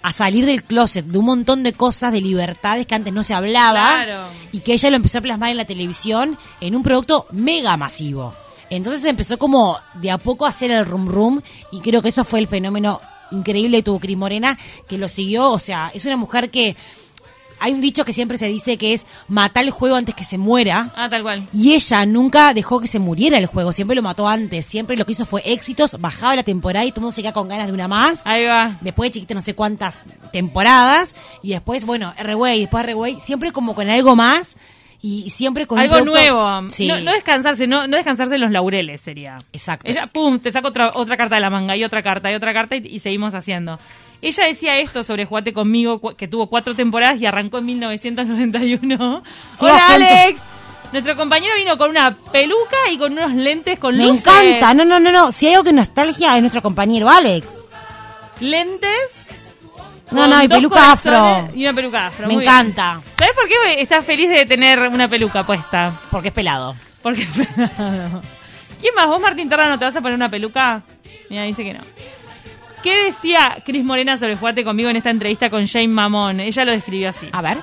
a 0.05 0.13
salir 0.13 0.45
del 0.45 0.65
closet 0.65 1.07
de 1.07 1.17
un 1.17 1.25
montón 1.25 1.63
de 1.63 1.73
cosas, 1.73 2.13
de 2.13 2.21
libertades 2.21 2.87
que 2.87 2.95
antes 2.95 3.11
no 3.11 3.23
se 3.23 3.33
hablaba 3.33 3.89
Claro. 3.89 4.27
y 4.53 4.61
que 4.61 4.75
ella 4.75 4.91
lo 4.91 4.97
empezó 4.97 5.17
a 5.17 5.23
plasmar 5.23 5.51
en 5.51 5.57
la 5.57 5.65
televisión 5.65 6.37
en 6.61 6.77
un 6.77 6.83
producto 6.83 7.27
mega 7.33 7.77
masivo. 7.79 8.35
Entonces 8.69 9.03
empezó 9.07 9.39
como 9.39 9.79
de 9.95 10.11
a 10.11 10.19
poco 10.19 10.45
a 10.45 10.51
hacer 10.51 10.71
el 10.71 10.85
rum 10.85 11.09
rum 11.09 11.41
y 11.73 11.81
creo 11.81 12.03
que 12.03 12.11
eso 12.11 12.23
fue 12.23 12.39
el 12.41 12.49
fenómeno 12.49 13.01
increíble 13.31 13.79
que 13.79 13.83
tuvo 13.85 13.99
Cris 13.99 14.19
Morena, 14.19 14.59
que 14.87 14.99
lo 14.99 15.09
siguió, 15.09 15.51
o 15.51 15.59
sea, 15.59 15.91
es 15.95 16.05
una 16.05 16.19
mujer 16.19 16.51
que... 16.51 16.77
Hay 17.61 17.73
un 17.73 17.81
dicho 17.81 18.05
que 18.05 18.13
siempre 18.13 18.39
se 18.39 18.47
dice 18.47 18.77
que 18.77 18.93
es 18.93 19.07
matar 19.29 19.65
el 19.65 19.71
juego 19.71 19.97
antes 19.97 20.15
que 20.15 20.25
se 20.25 20.39
muera. 20.39 20.93
Ah, 20.97 21.09
tal 21.09 21.23
cual. 21.23 21.47
Y 21.53 21.73
ella 21.73 22.05
nunca 22.07 22.53
dejó 22.55 22.81
que 22.81 22.87
se 22.87 22.99
muriera 22.99 23.39
el 23.39 23.47
juego, 23.47 23.73
siempre 23.73 23.95
lo 23.95 24.03
mató 24.03 24.29
antes, 24.29 24.67
siempre 24.67 24.97
lo 24.97 25.07
que 25.07 25.13
hizo 25.13 25.27
fue 25.27 25.43
éxitos, 25.45 26.01
bajaba 26.01 26.37
la 26.37 26.43
temporada 26.43 26.85
y 26.85 26.91
todo 26.91 27.01
el 27.01 27.03
mundo 27.03 27.13
se 27.13 27.23
quedaba 27.23 27.35
con 27.35 27.49
ganas 27.49 27.67
de 27.67 27.73
una 27.73 27.89
más. 27.89 28.23
Ahí 28.25 28.45
va. 28.45 28.77
Después 28.81 29.11
de 29.11 29.15
chiquita 29.15 29.35
no 29.35 29.43
sé 29.43 29.55
cuántas 29.55 30.03
temporadas 30.33 31.15
y 31.43 31.51
después, 31.51 31.85
bueno, 31.85 32.13
R-Way, 32.17 32.61
después 32.61 32.85
R-Way, 32.85 33.21
siempre 33.21 33.53
como 33.53 33.75
con 33.75 33.89
algo 33.89 34.17
más 34.17 34.57
y 35.03 35.29
siempre 35.31 35.67
con 35.67 35.79
un 35.79 35.85
Algo 35.85 35.97
producto- 35.97 36.19
nuevo. 36.19 36.71
Sí. 36.71 36.87
No, 36.87 36.99
no 37.01 37.13
descansarse, 37.13 37.67
no, 37.67 37.87
no 37.87 37.97
descansarse 37.97 38.35
en 38.37 38.41
los 38.41 38.51
laureles 38.51 39.01
sería. 39.01 39.37
Exacto. 39.53 39.91
Ella, 39.91 40.07
pum, 40.07 40.39
te 40.39 40.51
saca 40.53 40.69
otra, 40.69 40.91
otra 40.95 41.17
carta 41.17 41.35
de 41.35 41.41
la 41.41 41.51
manga 41.51 41.77
y 41.77 41.85
otra 41.85 42.03
carta 42.03 42.31
y 42.31 42.35
otra 42.35 42.53
carta 42.53 42.77
y, 42.77 42.87
y 42.87 42.99
seguimos 43.01 43.35
haciendo. 43.35 43.79
Ella 44.23 44.47
decía 44.47 44.79
esto 44.79 45.03
sobre 45.03 45.27
Jugate 45.27 45.53
conmigo, 45.53 46.01
que 46.17 46.29
tuvo 46.29 46.49
cuatro 46.49 46.75
temporadas 46.75 47.21
y 47.21 47.27
arrancó 47.27 47.59
en 47.59 47.67
1991. 47.67 49.23
Sí, 49.53 49.59
Hola. 49.65 49.87
Alex. 49.89 50.41
Nuestro 50.93 51.17
compañero 51.17 51.55
vino 51.57 51.77
con 51.77 51.91
una 51.91 52.15
peluca 52.33 52.77
y 52.91 52.97
con 52.97 53.13
unos 53.13 53.33
lentes 53.35 53.79
con 53.81 53.97
Me 53.97 54.05
luces. 54.07 54.25
encanta, 54.27 54.75
no, 54.75 54.85
no, 54.85 55.01
no, 55.01 55.11
no, 55.11 55.33
si 55.33 55.47
hay 55.49 55.55
algo 55.55 55.65
que 55.65 55.73
nostalgia 55.73 56.35
es 56.37 56.41
nuestro 56.41 56.63
compañero 56.63 57.11
Alex. 57.11 57.47
Lentes. 58.41 58.91
No, 60.11 60.27
no, 60.27 60.43
y 60.43 60.49
peluca 60.49 60.93
afro. 60.93 61.49
Y 61.55 61.63
una 61.65 61.73
peluca 61.75 62.07
afro. 62.09 62.27
Me 62.29 62.35
muy 62.35 62.43
bien. 62.43 62.53
encanta, 62.55 63.01
¿Sabes 63.19 63.35
por 63.35 63.49
qué 63.49 63.55
estás 63.79 64.05
feliz 64.05 64.29
de 64.29 64.45
tener 64.47 64.79
una 64.81 65.09
peluca 65.09 65.45
puesta? 65.45 65.93
porque 66.11 66.29
es 66.29 66.35
pelado. 66.35 66.75
Porque 67.03 67.27
¿Quién 68.81 68.95
más? 68.95 69.07
¿Vos, 69.07 69.21
Martín 69.21 69.49
Terrano, 69.49 69.79
te 69.79 69.85
vas 69.85 69.97
a 69.97 70.01
poner 70.01 70.15
una 70.15 70.29
peluca? 70.29 70.83
Mira, 71.31 71.45
dice 71.45 71.65
que 71.65 71.73
no. 71.75 71.81
¿Qué 72.83 73.05
decía 73.05 73.57
Cris 73.65 73.83
Morena 73.83 74.19
sobre 74.19 74.37
Jugate 74.37 74.63
conmigo 74.63 74.91
en 74.91 74.97
esta 74.97 75.09
entrevista 75.11 75.49
con 75.49 75.67
Jane 75.67 75.89
Mamón? 75.89 76.41
Ella 76.41 76.65
lo 76.67 76.73
describió 76.73 77.09
así. 77.09 77.29
A 77.33 77.41
ver. 77.41 77.59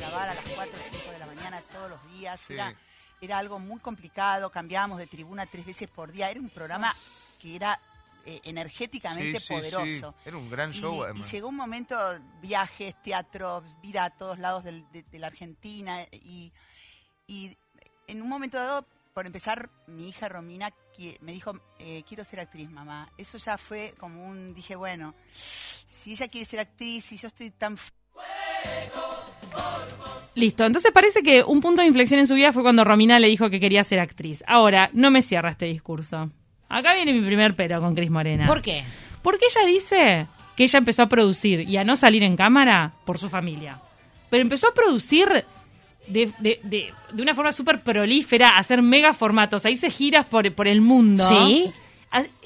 grabar 0.00 0.28
a 0.30 0.34
las 0.34 0.44
4 0.52 0.72
o 0.74 0.90
5 0.98 1.12
de 1.12 1.18
la 1.20 1.26
mañana 1.26 1.60
todos 1.72 1.90
los 1.90 2.18
días. 2.18 2.40
Sí. 2.44 2.54
Era, 2.54 2.74
era 3.20 3.38
algo 3.38 3.60
muy 3.60 3.78
complicado, 3.78 4.50
cambiábamos 4.50 4.98
de 4.98 5.06
tribuna 5.06 5.46
tres 5.46 5.64
veces 5.64 5.88
por 5.88 6.10
día. 6.10 6.28
Era 6.28 6.40
un 6.40 6.50
programa 6.50 6.92
que 7.40 7.54
era 7.54 7.78
eh, 8.26 8.40
energéticamente 8.44 9.38
Sí, 9.40 9.46
sí, 9.46 9.52
poderoso. 9.54 10.12
sí. 10.12 10.18
Era 10.26 10.36
un 10.36 10.50
gran 10.50 10.70
Y- 10.70 10.80
show, 10.80 10.96
Y, 11.00 11.04
además. 11.04 11.30
llegó 11.32 11.48
un 11.48 11.56
momento, 11.56 11.96
viajes, 12.42 13.00
teatro, 13.02 13.62
vida 13.82 14.04
a 14.04 14.10
todos 14.10 14.38
lados 14.38 14.64
del- 14.64 14.84
de, 14.92 15.02
de 15.04 15.18
la 15.18 15.28
Argentina. 15.28 16.02
Y, 16.12 16.52
y 17.26 17.56
en 18.08 18.20
un 18.22 18.28
momento 18.28 18.56
dado, 18.58 18.84
por 19.14 19.24
empezar, 19.26 19.70
mi 19.86 20.08
hija 20.08 20.28
Romina 20.28 20.70
qui- 20.96 21.16
me 21.20 21.32
dijo, 21.32 21.52
eh, 21.78 22.02
quiero 22.06 22.22
ser 22.24 22.40
actriz, 22.40 22.68
mamá. 22.70 23.10
Eso 23.16 23.38
ya 23.38 23.56
fue 23.56 23.94
como 23.98 24.26
un, 24.28 24.52
dije, 24.54 24.76
bueno, 24.76 25.14
si 25.32 26.12
ella 26.12 26.28
quiere 26.28 26.44
ser 26.44 26.60
actriz, 26.60 27.12
y 27.12 27.16
yo 27.16 27.28
estoy 27.28 27.50
tan 27.50 27.78
Listo, 30.34 30.66
entonces 30.66 30.92
parece 30.92 31.22
que 31.22 31.42
un 31.44 31.60
punto 31.60 31.80
de 31.80 31.88
inflexión 31.88 32.20
en 32.20 32.26
su 32.26 32.34
vida 32.34 32.52
fue 32.52 32.62
cuando 32.62 32.84
Romina 32.84 33.18
le 33.18 33.28
dijo 33.28 33.48
que 33.48 33.58
quería 33.58 33.82
ser 33.84 34.00
actriz. 34.00 34.44
Ahora, 34.46 34.90
no 34.92 35.10
me 35.10 35.22
cierra 35.22 35.50
este 35.50 35.64
discurso. 35.66 36.30
Acá 36.68 36.94
viene 36.94 37.12
mi 37.12 37.20
primer 37.24 37.54
pero 37.54 37.80
con 37.80 37.94
Cris 37.94 38.10
Morena. 38.10 38.46
¿Por 38.46 38.60
qué? 38.62 38.84
Porque 39.22 39.46
ella 39.46 39.66
dice 39.66 40.26
que 40.56 40.64
ella 40.64 40.78
empezó 40.78 41.02
a 41.02 41.06
producir 41.08 41.60
y 41.68 41.76
a 41.76 41.84
no 41.84 41.96
salir 41.96 42.22
en 42.22 42.36
cámara 42.36 42.92
por 43.04 43.18
su 43.18 43.28
familia. 43.28 43.78
Pero 44.30 44.42
empezó 44.42 44.68
a 44.68 44.74
producir 44.74 45.28
de, 46.08 46.30
de, 46.38 46.60
de, 46.62 46.92
de 47.12 47.22
una 47.22 47.34
forma 47.34 47.52
súper 47.52 47.80
prolífera, 47.82 48.50
a 48.50 48.58
hacer 48.58 48.82
mega 48.82 49.12
formatos, 49.12 49.64
a 49.64 49.70
irse 49.70 49.90
giras 49.90 50.26
por, 50.26 50.50
por 50.54 50.66
el 50.68 50.80
mundo. 50.80 51.28
Sí. 51.28 51.70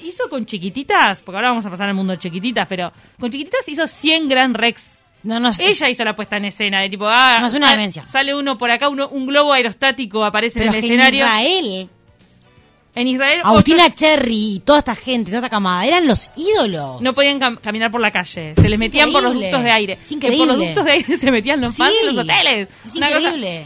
Hizo 0.03 0.27
con 0.29 0.45
chiquititas, 0.45 1.21
porque 1.21 1.37
ahora 1.37 1.49
vamos 1.49 1.65
a 1.65 1.69
pasar 1.69 1.87
al 1.87 1.93
mundo 1.95 2.15
chiquititas, 2.15 2.67
pero 2.67 2.91
con 3.19 3.31
chiquititas 3.31 3.67
hizo 3.69 3.87
100 3.87 4.27
Grand 4.27 4.55
Rex. 4.55 4.97
No, 5.23 5.39
no 5.39 5.53
sé. 5.53 5.65
Ella 5.67 5.87
hizo 5.89 6.03
la 6.03 6.15
puesta 6.15 6.37
en 6.37 6.45
escena, 6.45 6.81
de 6.81 6.89
tipo, 6.89 7.07
ah, 7.07 7.37
No, 7.39 7.45
es 7.47 7.53
una 7.53 7.67
sal- 7.67 7.77
demencia. 7.77 8.07
sale 8.07 8.35
uno 8.35 8.57
por 8.57 8.69
acá, 8.71 8.89
uno, 8.89 9.07
un 9.09 9.27
globo 9.27 9.53
aerostático 9.53 10.25
aparece 10.25 10.59
Pero 10.59 10.71
en 10.71 10.77
el 10.77 10.83
escenario. 10.83 11.25
En 11.25 11.27
Israel, 11.29 11.89
En 12.93 13.07
Israel, 13.07 13.39
Agustina 13.43 13.85
ocho- 13.85 13.95
Cherry 13.95 14.55
y 14.55 14.59
toda 14.59 14.79
esta 14.79 14.95
gente, 14.95 15.31
toda 15.31 15.39
esta 15.39 15.49
camada, 15.49 15.85
eran 15.85 16.07
los 16.07 16.29
ídolos. 16.35 16.99
no 17.01 17.13
podían 17.13 17.39
cam- 17.39 17.59
caminar 17.61 17.89
por 17.89 18.01
la 18.01 18.11
calle. 18.11 18.53
Se 18.55 18.63
les 18.63 18.73
Es 18.73 18.79
metían 18.79 19.11
por 19.13 19.23
los 19.23 19.33
ductos 19.33 19.63
de 19.63 19.71
aire. 19.71 19.93
Es 20.01 20.07
Que 20.09 20.13
increíble. 20.15 20.37
por 20.39 20.47
los 20.47 20.57
ductos 20.59 20.85
de 20.85 20.91
aire 20.91 21.17
se 21.17 21.31
metían 21.31 21.61
los 21.61 21.71
Sí, 21.71 21.77
fans 21.83 21.93
de 22.01 22.11
los 22.11 22.17
hoteles. 22.17 22.67
Es 22.85 22.95
Una 22.95 23.07
cosa- 23.07 23.19
increíble. 23.19 23.63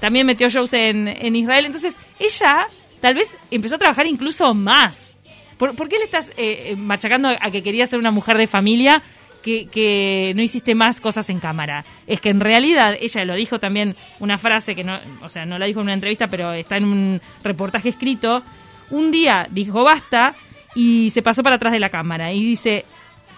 También 0.00 0.26
metió 0.26 0.48
shows 0.48 0.72
en, 0.74 1.08
en 1.08 1.34
Israel. 1.34 1.64
Entonces, 1.66 1.94
ella 2.18 2.66
tal 3.00 3.14
vez 3.14 3.34
empezó 3.50 3.76
a 3.76 3.78
trabajar 3.78 4.06
incluso 4.06 4.52
más. 4.54 5.18
¿Por, 5.56 5.74
por 5.74 5.88
qué 5.88 5.98
le 5.98 6.04
estás 6.04 6.28
eh, 6.36 6.70
eh, 6.70 6.76
machacando 6.76 7.28
a 7.30 7.50
que 7.50 7.62
quería 7.62 7.84
ser 7.86 7.98
una 7.98 8.10
mujer 8.12 8.36
de 8.36 8.46
familia 8.46 9.02
que, 9.42 9.66
que 9.66 10.32
no 10.34 10.42
hiciste 10.42 10.74
más 10.74 11.00
cosas 11.00 11.28
en 11.30 11.38
cámara? 11.40 11.84
Es 12.06 12.20
que 12.20 12.30
en 12.30 12.40
realidad, 12.40 12.96
ella 13.00 13.24
lo 13.24 13.34
dijo 13.34 13.58
también, 13.58 13.94
una 14.20 14.38
frase 14.38 14.74
que 14.74 14.84
no, 14.84 14.98
o 15.22 15.28
sea, 15.28 15.46
no 15.46 15.58
la 15.58 15.66
dijo 15.66 15.80
en 15.80 15.84
una 15.84 15.94
entrevista, 15.94 16.28
pero 16.28 16.52
está 16.52 16.76
en 16.76 16.84
un 16.84 17.20
reportaje 17.42 17.88
escrito. 17.88 18.42
Un 18.90 19.10
día 19.10 19.46
dijo 19.50 19.84
basta 19.84 20.34
y 20.74 21.10
se 21.10 21.22
pasó 21.22 21.42
para 21.42 21.56
atrás 21.56 21.72
de 21.72 21.78
la 21.78 21.90
cámara 21.90 22.32
y 22.32 22.42
dice 22.42 22.84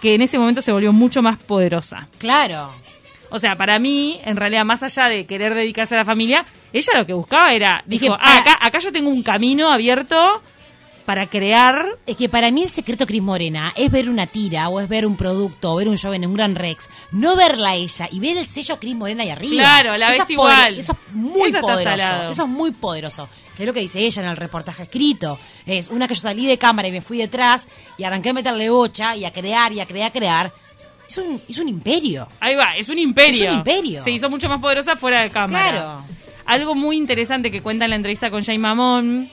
que 0.01 0.15
en 0.15 0.21
ese 0.21 0.37
momento 0.39 0.61
se 0.61 0.71
volvió 0.71 0.91
mucho 0.93 1.21
más 1.21 1.37
poderosa. 1.37 2.07
Claro. 2.17 2.71
O 3.29 3.39
sea, 3.39 3.55
para 3.55 3.79
mí, 3.79 4.19
en 4.25 4.35
realidad, 4.35 4.65
más 4.65 4.83
allá 4.83 5.05
de 5.07 5.25
querer 5.25 5.53
dedicarse 5.53 5.95
a 5.95 5.99
la 5.99 6.05
familia, 6.05 6.45
ella 6.73 6.93
lo 6.97 7.05
que 7.05 7.13
buscaba 7.13 7.53
era, 7.53 7.81
Dije, 7.85 8.05
dijo, 8.05 8.17
para- 8.17 8.29
ah, 8.33 8.37
acá, 8.39 8.57
acá 8.61 8.79
yo 8.79 8.91
tengo 8.91 9.09
un 9.09 9.23
camino 9.23 9.71
abierto 9.71 10.41
para 11.01 11.27
crear. 11.27 11.85
Es 12.05 12.17
que 12.17 12.29
para 12.29 12.51
mí 12.51 12.63
el 12.63 12.69
secreto 12.69 13.05
Cris 13.05 13.21
Morena 13.21 13.73
es 13.75 13.91
ver 13.91 14.09
una 14.09 14.27
tira 14.27 14.69
o 14.69 14.79
es 14.79 14.87
ver 14.87 15.05
un 15.05 15.17
producto 15.17 15.73
o 15.73 15.75
ver 15.75 15.89
un 15.89 15.97
show 15.97 16.13
en 16.13 16.25
un 16.25 16.33
Gran 16.33 16.55
Rex, 16.55 16.89
no 17.11 17.35
verla 17.35 17.75
ella 17.75 18.07
y 18.11 18.19
ver 18.19 18.37
el 18.37 18.45
sello 18.45 18.79
Cris 18.79 18.95
Morena 18.95 19.23
ahí 19.23 19.29
arriba. 19.29 19.63
Claro, 19.63 19.97
la 19.97 20.07
Eso 20.07 20.13
ves 20.13 20.23
es 20.23 20.29
igual. 20.29 20.79
Eso 20.79 20.91
es 20.93 21.13
muy 21.15 21.49
Eso 21.49 21.59
poderoso. 21.59 22.29
Eso 22.29 22.43
es 22.43 22.49
muy 22.49 22.71
poderoso. 22.71 23.29
Que 23.55 23.63
es 23.63 23.67
lo 23.67 23.73
que 23.73 23.81
dice 23.81 23.99
ella 23.99 24.21
en 24.21 24.29
el 24.29 24.37
reportaje 24.37 24.83
escrito. 24.83 25.37
Es 25.65 25.89
una 25.89 26.07
que 26.07 26.13
yo 26.13 26.21
salí 26.21 26.45
de 26.45 26.57
cámara 26.57 26.87
y 26.87 26.91
me 26.91 27.01
fui 27.01 27.17
detrás 27.17 27.67
y 27.97 28.03
arranqué 28.03 28.29
a 28.29 28.33
meterle 28.33 28.69
bocha 28.69 29.15
y 29.15 29.25
a 29.25 29.31
crear 29.31 29.73
y 29.73 29.79
a 29.79 29.85
crear, 29.85 30.07
a 30.07 30.11
crear. 30.13 30.53
Es 31.07 31.17
un, 31.17 31.41
es 31.47 31.57
un 31.57 31.67
imperio. 31.67 32.27
Ahí 32.39 32.55
va, 32.55 32.77
es 32.77 32.87
un 32.87 32.97
imperio. 32.97 33.47
Es 33.47 33.51
un 33.51 33.57
imperio. 33.59 34.03
Se 34.03 34.11
hizo 34.11 34.29
mucho 34.29 34.47
más 34.47 34.61
poderosa 34.61 34.95
fuera 34.95 35.21
de 35.23 35.29
cámara. 35.29 35.69
Claro. 35.69 36.05
Algo 36.45 36.73
muy 36.73 36.97
interesante 36.97 37.51
que 37.51 37.61
cuenta 37.61 37.83
en 37.85 37.91
la 37.91 37.97
entrevista 37.97 38.29
con 38.29 38.43
Jay 38.43 38.57
Mamón 38.57 39.29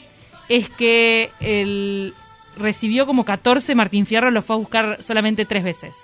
es 0.48 0.68
que 0.68 1.30
él 1.40 2.14
recibió 2.56 3.06
como 3.06 3.24
14 3.24 3.74
Martín 3.74 4.06
Fierro, 4.06 4.30
los 4.30 4.44
fue 4.44 4.56
a 4.56 4.58
buscar 4.58 5.02
solamente 5.02 5.44
tres 5.44 5.64
veces. 5.64 5.96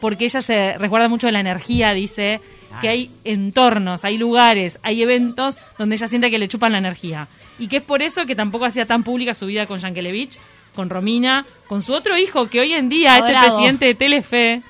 Porque 0.00 0.24
ella 0.24 0.42
se 0.42 0.76
resguarda 0.78 1.08
mucho 1.08 1.28
de 1.28 1.32
la 1.32 1.40
energía, 1.40 1.92
dice, 1.92 2.40
que 2.80 2.88
hay 2.88 3.10
entornos, 3.24 4.04
hay 4.04 4.18
lugares, 4.18 4.78
hay 4.82 5.02
eventos 5.02 5.58
donde 5.78 5.96
ella 5.96 6.06
siente 6.06 6.30
que 6.30 6.38
le 6.38 6.48
chupan 6.48 6.72
la 6.72 6.78
energía. 6.78 7.28
Y 7.58 7.68
que 7.68 7.78
es 7.78 7.82
por 7.82 8.02
eso 8.02 8.26
que 8.26 8.34
tampoco 8.34 8.66
hacía 8.66 8.86
tan 8.86 9.02
pública 9.02 9.34
su 9.34 9.46
vida 9.46 9.66
con 9.66 9.78
Yankelevich, 9.78 10.38
con 10.74 10.90
Romina, 10.90 11.46
con 11.68 11.82
su 11.82 11.92
otro 11.92 12.18
hijo, 12.18 12.48
que 12.48 12.60
hoy 12.60 12.72
en 12.72 12.88
día 12.88 13.18
es 13.18 13.24
el 13.26 13.36
presidente 13.38 13.86
de 13.86 13.94
Telefe, 13.94 14.62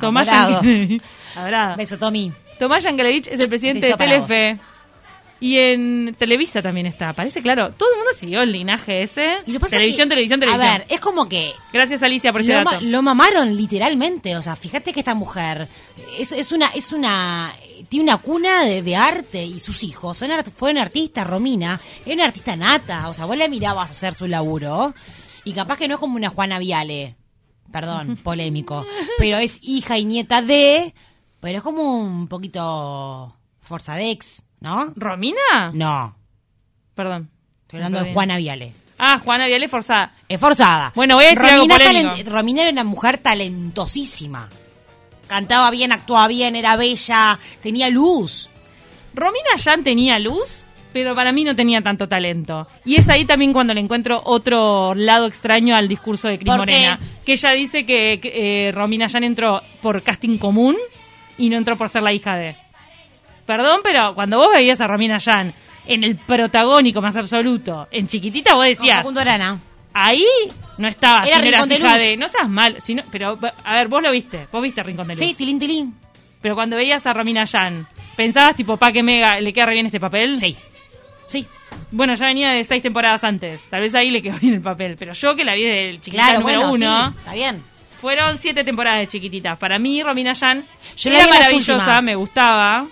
Tomás. 0.00 0.28
Yankelevich. 0.28 1.02
Adorado. 1.36 1.76
Beso, 1.76 1.98
Tommy. 1.98 2.32
Tomás 2.58 2.84
Yankelevich 2.84 3.28
es 3.28 3.40
el 3.40 3.48
presidente 3.48 3.86
de 3.86 3.94
Telefe. 3.94 4.58
Y 5.42 5.58
en 5.58 6.14
Televisa 6.16 6.62
también 6.62 6.86
está. 6.86 7.12
Parece 7.12 7.42
claro. 7.42 7.72
Todo 7.72 7.90
el 7.90 7.96
mundo 7.96 8.12
siguió 8.16 8.42
el 8.42 8.52
linaje 8.52 9.02
ese. 9.02 9.38
Y 9.44 9.50
lo 9.52 9.58
pasa 9.58 9.76
televisión, 9.76 10.08
que- 10.08 10.14
televisión, 10.14 10.38
televisión. 10.38 10.68
A 10.70 10.78
ver, 10.78 10.86
es 10.88 11.00
como 11.00 11.28
que 11.28 11.52
Gracias 11.72 12.02
Alicia 12.04 12.30
por 12.30 12.42
este 12.42 12.52
lo, 12.52 12.58
dato. 12.60 12.70
ma- 12.70 12.80
lo 12.80 13.02
mamaron 13.02 13.56
literalmente, 13.56 14.36
o 14.36 14.42
sea, 14.42 14.54
fíjate 14.54 14.92
que 14.92 15.00
esta 15.00 15.14
mujer 15.14 15.66
es, 16.16 16.30
es 16.30 16.52
una 16.52 16.68
es 16.68 16.92
una 16.92 17.52
tiene 17.88 18.04
una 18.04 18.18
cuna 18.18 18.64
de, 18.64 18.82
de 18.82 18.94
arte 18.94 19.44
y 19.44 19.58
sus 19.58 19.82
hijos 19.82 20.16
son 20.16 20.30
art- 20.30 20.48
fueron 20.54 20.78
artistas, 20.80 21.26
Romina, 21.26 21.80
es 22.06 22.14
una 22.14 22.24
artista 22.26 22.54
nata, 22.54 23.08
o 23.08 23.12
sea, 23.12 23.24
vos 23.24 23.36
la 23.36 23.48
mirabas 23.48 23.90
hacer 23.90 24.14
su 24.14 24.28
laburo 24.28 24.94
y 25.42 25.52
capaz 25.52 25.76
que 25.76 25.88
no 25.88 25.94
es 25.94 26.00
como 26.00 26.14
una 26.16 26.28
Juana 26.30 26.60
Viale. 26.60 27.16
Perdón, 27.72 28.16
polémico, 28.22 28.86
pero 29.18 29.38
es 29.38 29.58
hija 29.62 29.98
y 29.98 30.04
nieta 30.04 30.40
de, 30.40 30.94
pero 31.40 31.58
es 31.58 31.64
como 31.64 31.96
un 31.98 32.28
poquito 32.28 33.34
Forzadex, 33.60 34.42
¿no? 34.62 34.92
¿Romina? 34.96 35.70
No, 35.74 36.14
Perdón. 36.94 37.28
estoy 37.62 37.78
hablando 37.78 38.02
de. 38.04 38.12
Juana 38.12 38.36
Viale. 38.38 38.72
Ah, 38.98 39.20
Juana 39.22 39.46
Viale 39.46 39.66
forzada. 39.68 40.14
Es 40.28 40.38
forzada. 40.40 40.92
Bueno, 40.94 41.16
voy 41.16 41.24
a 41.24 41.28
decir 41.30 41.44
algo 41.44 41.66
Romina, 41.66 41.78
talent- 41.78 42.28
Romina 42.28 42.62
era 42.62 42.70
una 42.70 42.84
mujer 42.84 43.18
talentosísima. 43.18 44.48
Cantaba 45.26 45.70
bien, 45.70 45.92
actuaba 45.92 46.28
bien, 46.28 46.56
era 46.56 46.76
bella, 46.76 47.38
tenía 47.62 47.88
luz. 47.88 48.48
Romina 49.14 49.56
Yan 49.56 49.82
tenía 49.82 50.18
luz, 50.18 50.64
pero 50.92 51.14
para 51.14 51.32
mí 51.32 51.42
no 51.44 51.56
tenía 51.56 51.80
tanto 51.82 52.06
talento. 52.08 52.66
Y 52.84 52.96
es 52.96 53.08
ahí 53.08 53.24
también 53.24 53.52
cuando 53.52 53.72
le 53.74 53.80
encuentro 53.80 54.20
otro 54.24 54.94
lado 54.94 55.26
extraño 55.26 55.74
al 55.74 55.88
discurso 55.88 56.28
de 56.28 56.36
Cris 56.38 56.48
¿Por 56.48 56.58
Morena. 56.58 56.98
Que 57.24 57.32
ella 57.32 57.50
dice 57.52 57.84
que, 57.86 58.20
que, 58.20 58.68
eh, 58.68 58.72
Romina 58.72 59.06
Yan 59.06 59.24
entró 59.24 59.60
por 59.80 60.02
casting 60.02 60.38
común 60.38 60.76
y 61.38 61.48
no 61.48 61.56
entró 61.56 61.76
por 61.76 61.88
ser 61.88 62.02
la 62.02 62.12
hija 62.12 62.36
de. 62.36 62.54
Perdón, 63.46 63.80
pero 63.82 64.14
cuando 64.14 64.38
vos 64.38 64.48
veías 64.54 64.80
a 64.80 64.86
Romina 64.86 65.18
Yan 65.18 65.52
en 65.86 66.04
el 66.04 66.16
protagónico 66.16 67.00
más 67.00 67.16
absoluto, 67.16 67.88
en 67.90 68.06
chiquitita, 68.06 68.54
vos 68.54 68.66
decías, 68.66 68.98
Facundo 68.98 69.20
Arana. 69.20 69.58
ahí 69.92 70.24
no 70.78 70.88
estaba, 70.88 71.24
Era 71.26 71.36
si 71.36 71.42
no 71.42 71.48
eras 71.48 71.52
Rincón 71.62 71.68
de 71.68 71.74
hija 71.76 71.92
Luz. 71.92 72.02
de. 72.02 72.16
No 72.16 72.28
seas 72.28 72.48
mal, 72.48 72.80
si 72.80 72.94
no- 72.94 73.02
pero 73.10 73.38
a 73.64 73.74
ver, 73.74 73.88
vos 73.88 74.00
lo 74.02 74.10
viste, 74.12 74.46
vos 74.52 74.62
viste 74.62 74.82
Rincón 74.82 75.08
de 75.08 75.14
Luz. 75.14 75.18
Sí, 75.24 75.34
tilín, 75.34 75.58
tilín. 75.58 75.94
Pero 76.40 76.54
cuando 76.54 76.76
veías 76.76 77.04
a 77.06 77.12
Romina 77.12 77.44
Yan, 77.44 77.86
¿pensabas 78.16 78.56
tipo, 78.56 78.76
pa 78.76 78.90
que 78.92 79.02
mega, 79.02 79.38
le 79.40 79.52
queda 79.52 79.66
re 79.66 79.74
bien 79.74 79.86
este 79.86 80.00
papel? 80.00 80.36
Sí. 80.36 80.56
Sí. 81.28 81.46
Bueno, 81.90 82.14
ya 82.14 82.26
venía 82.26 82.50
de 82.50 82.64
seis 82.64 82.82
temporadas 82.82 83.22
antes. 83.24 83.64
Tal 83.64 83.80
vez 83.80 83.94
ahí 83.94 84.10
le 84.10 84.20
quedó 84.22 84.38
bien 84.38 84.54
el 84.54 84.60
papel. 84.60 84.96
Pero 84.98 85.12
yo 85.14 85.34
que 85.36 85.44
la 85.44 85.54
vi 85.54 85.62
del 85.64 85.96
chiquitita 86.00 86.24
Claro, 86.24 86.40
número 86.40 86.68
bueno, 86.68 86.74
uno, 86.74 87.08
sí, 87.10 87.14
está 87.18 87.32
bien. 87.34 87.62
fueron 88.00 88.36
siete 88.38 88.64
temporadas 88.64 89.00
de 89.00 89.06
chiquititas. 89.08 89.56
Para 89.58 89.78
mí, 89.78 90.02
Romina 90.02 90.32
Yan 90.32 90.64
Yo 90.96 91.10
la 91.10 91.16
era 91.16 91.24
vi 91.24 91.28
en 91.30 91.34
las 91.34 91.40
maravillosa, 91.40 91.72
últimas. 91.74 92.02
me 92.04 92.14
gustaba. 92.16 92.86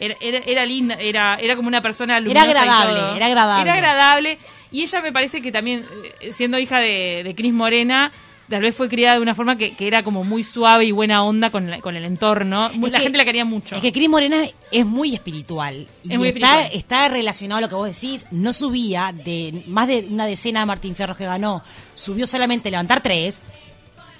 Era, 0.00 0.16
era, 0.20 0.38
era 0.38 0.66
linda, 0.66 0.94
era, 0.96 1.36
era 1.36 1.54
como 1.56 1.68
una 1.68 1.80
persona 1.80 2.18
luminosa 2.20 2.46
y 2.46 2.50
agradable, 2.50 3.16
era 3.16 3.26
agradable. 3.26 3.62
Era 3.70 3.74
agradable. 3.74 4.38
Y 4.72 4.82
ella 4.82 5.00
me 5.02 5.12
parece 5.12 5.40
que 5.40 5.52
también, 5.52 5.84
eh, 6.20 6.32
siendo 6.32 6.58
hija 6.58 6.78
de, 6.80 7.22
de 7.24 7.34
Cris 7.36 7.52
Morena, 7.52 8.10
tal 8.50 8.60
vez 8.60 8.74
fue 8.74 8.88
criada 8.88 9.14
de 9.14 9.20
una 9.22 9.34
forma 9.36 9.56
que, 9.56 9.74
que 9.76 9.86
era 9.86 10.02
como 10.02 10.24
muy 10.24 10.42
suave 10.42 10.84
y 10.84 10.90
buena 10.90 11.22
onda 11.22 11.48
con, 11.50 11.70
la- 11.70 11.78
con 11.80 11.94
el 11.96 12.04
entorno. 12.04 12.68
La 12.80 12.98
que- 12.98 13.04
gente 13.04 13.18
la 13.18 13.24
quería 13.24 13.44
mucho. 13.44 13.76
Es 13.76 13.82
que 13.82 13.92
Cris 13.92 14.08
Morena 14.08 14.44
es 14.72 14.84
muy 14.84 15.14
espiritual. 15.14 15.86
Y 16.02 16.12
Es 16.12 16.18
muy 16.18 16.28
está, 16.28 16.62
espiritual. 16.62 16.68
está 16.72 17.08
relacionado 17.08 17.58
a 17.58 17.60
lo 17.62 17.68
que 17.68 17.74
vos 17.76 17.86
decís. 18.00 18.26
No 18.32 18.52
subía 18.52 19.12
de 19.14 19.62
más 19.68 19.86
de 19.86 20.06
una 20.10 20.26
decena 20.26 20.60
de 20.60 20.66
Martín 20.66 20.96
Fierros 20.96 21.16
que 21.16 21.24
ganó. 21.24 21.62
Subió 21.94 22.26
solamente 22.26 22.68
levantar 22.70 23.00
tres. 23.00 23.40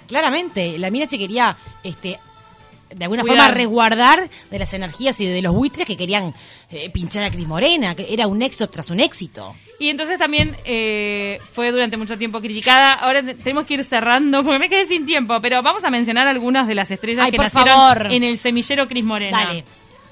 Claramente, 0.06 0.78
la 0.78 0.90
mina 0.90 1.06
se 1.06 1.18
quería 1.18 1.56
este 1.82 2.18
de 2.94 3.04
alguna 3.04 3.22
Cuidar. 3.22 3.38
forma 3.38 3.54
resguardar 3.54 4.30
de 4.50 4.58
las 4.58 4.72
energías 4.74 5.20
y 5.20 5.26
de 5.26 5.42
los 5.42 5.52
buitres 5.54 5.86
que 5.86 5.96
querían 5.96 6.34
eh, 6.70 6.90
pinchar 6.90 7.24
a 7.24 7.30
Cris 7.30 7.46
Morena, 7.46 7.94
que 7.94 8.06
era 8.12 8.26
un 8.26 8.40
éxito 8.42 8.68
tras 8.68 8.90
un 8.90 9.00
éxito. 9.00 9.54
Y 9.80 9.88
entonces 9.88 10.18
también 10.18 10.54
eh, 10.64 11.38
fue 11.52 11.72
durante 11.72 11.96
mucho 11.96 12.16
tiempo 12.16 12.40
criticada. 12.40 12.92
Ahora 12.92 13.22
te- 13.22 13.34
tenemos 13.34 13.66
que 13.66 13.74
ir 13.74 13.84
cerrando 13.84 14.42
porque 14.44 14.58
me 14.60 14.68
quedé 14.68 14.86
sin 14.86 15.04
tiempo, 15.04 15.38
pero 15.42 15.62
vamos 15.62 15.84
a 15.84 15.90
mencionar 15.90 16.28
algunas 16.28 16.66
de 16.68 16.74
las 16.76 16.90
estrellas 16.90 17.24
Ay, 17.26 17.32
que 17.32 17.38
nacieron 17.38 17.68
favor. 17.74 18.12
en 18.12 18.22
el 18.22 18.38
semillero 18.38 18.86
Cris 18.86 19.04
Morena. 19.04 19.44
Dale. 19.46 19.64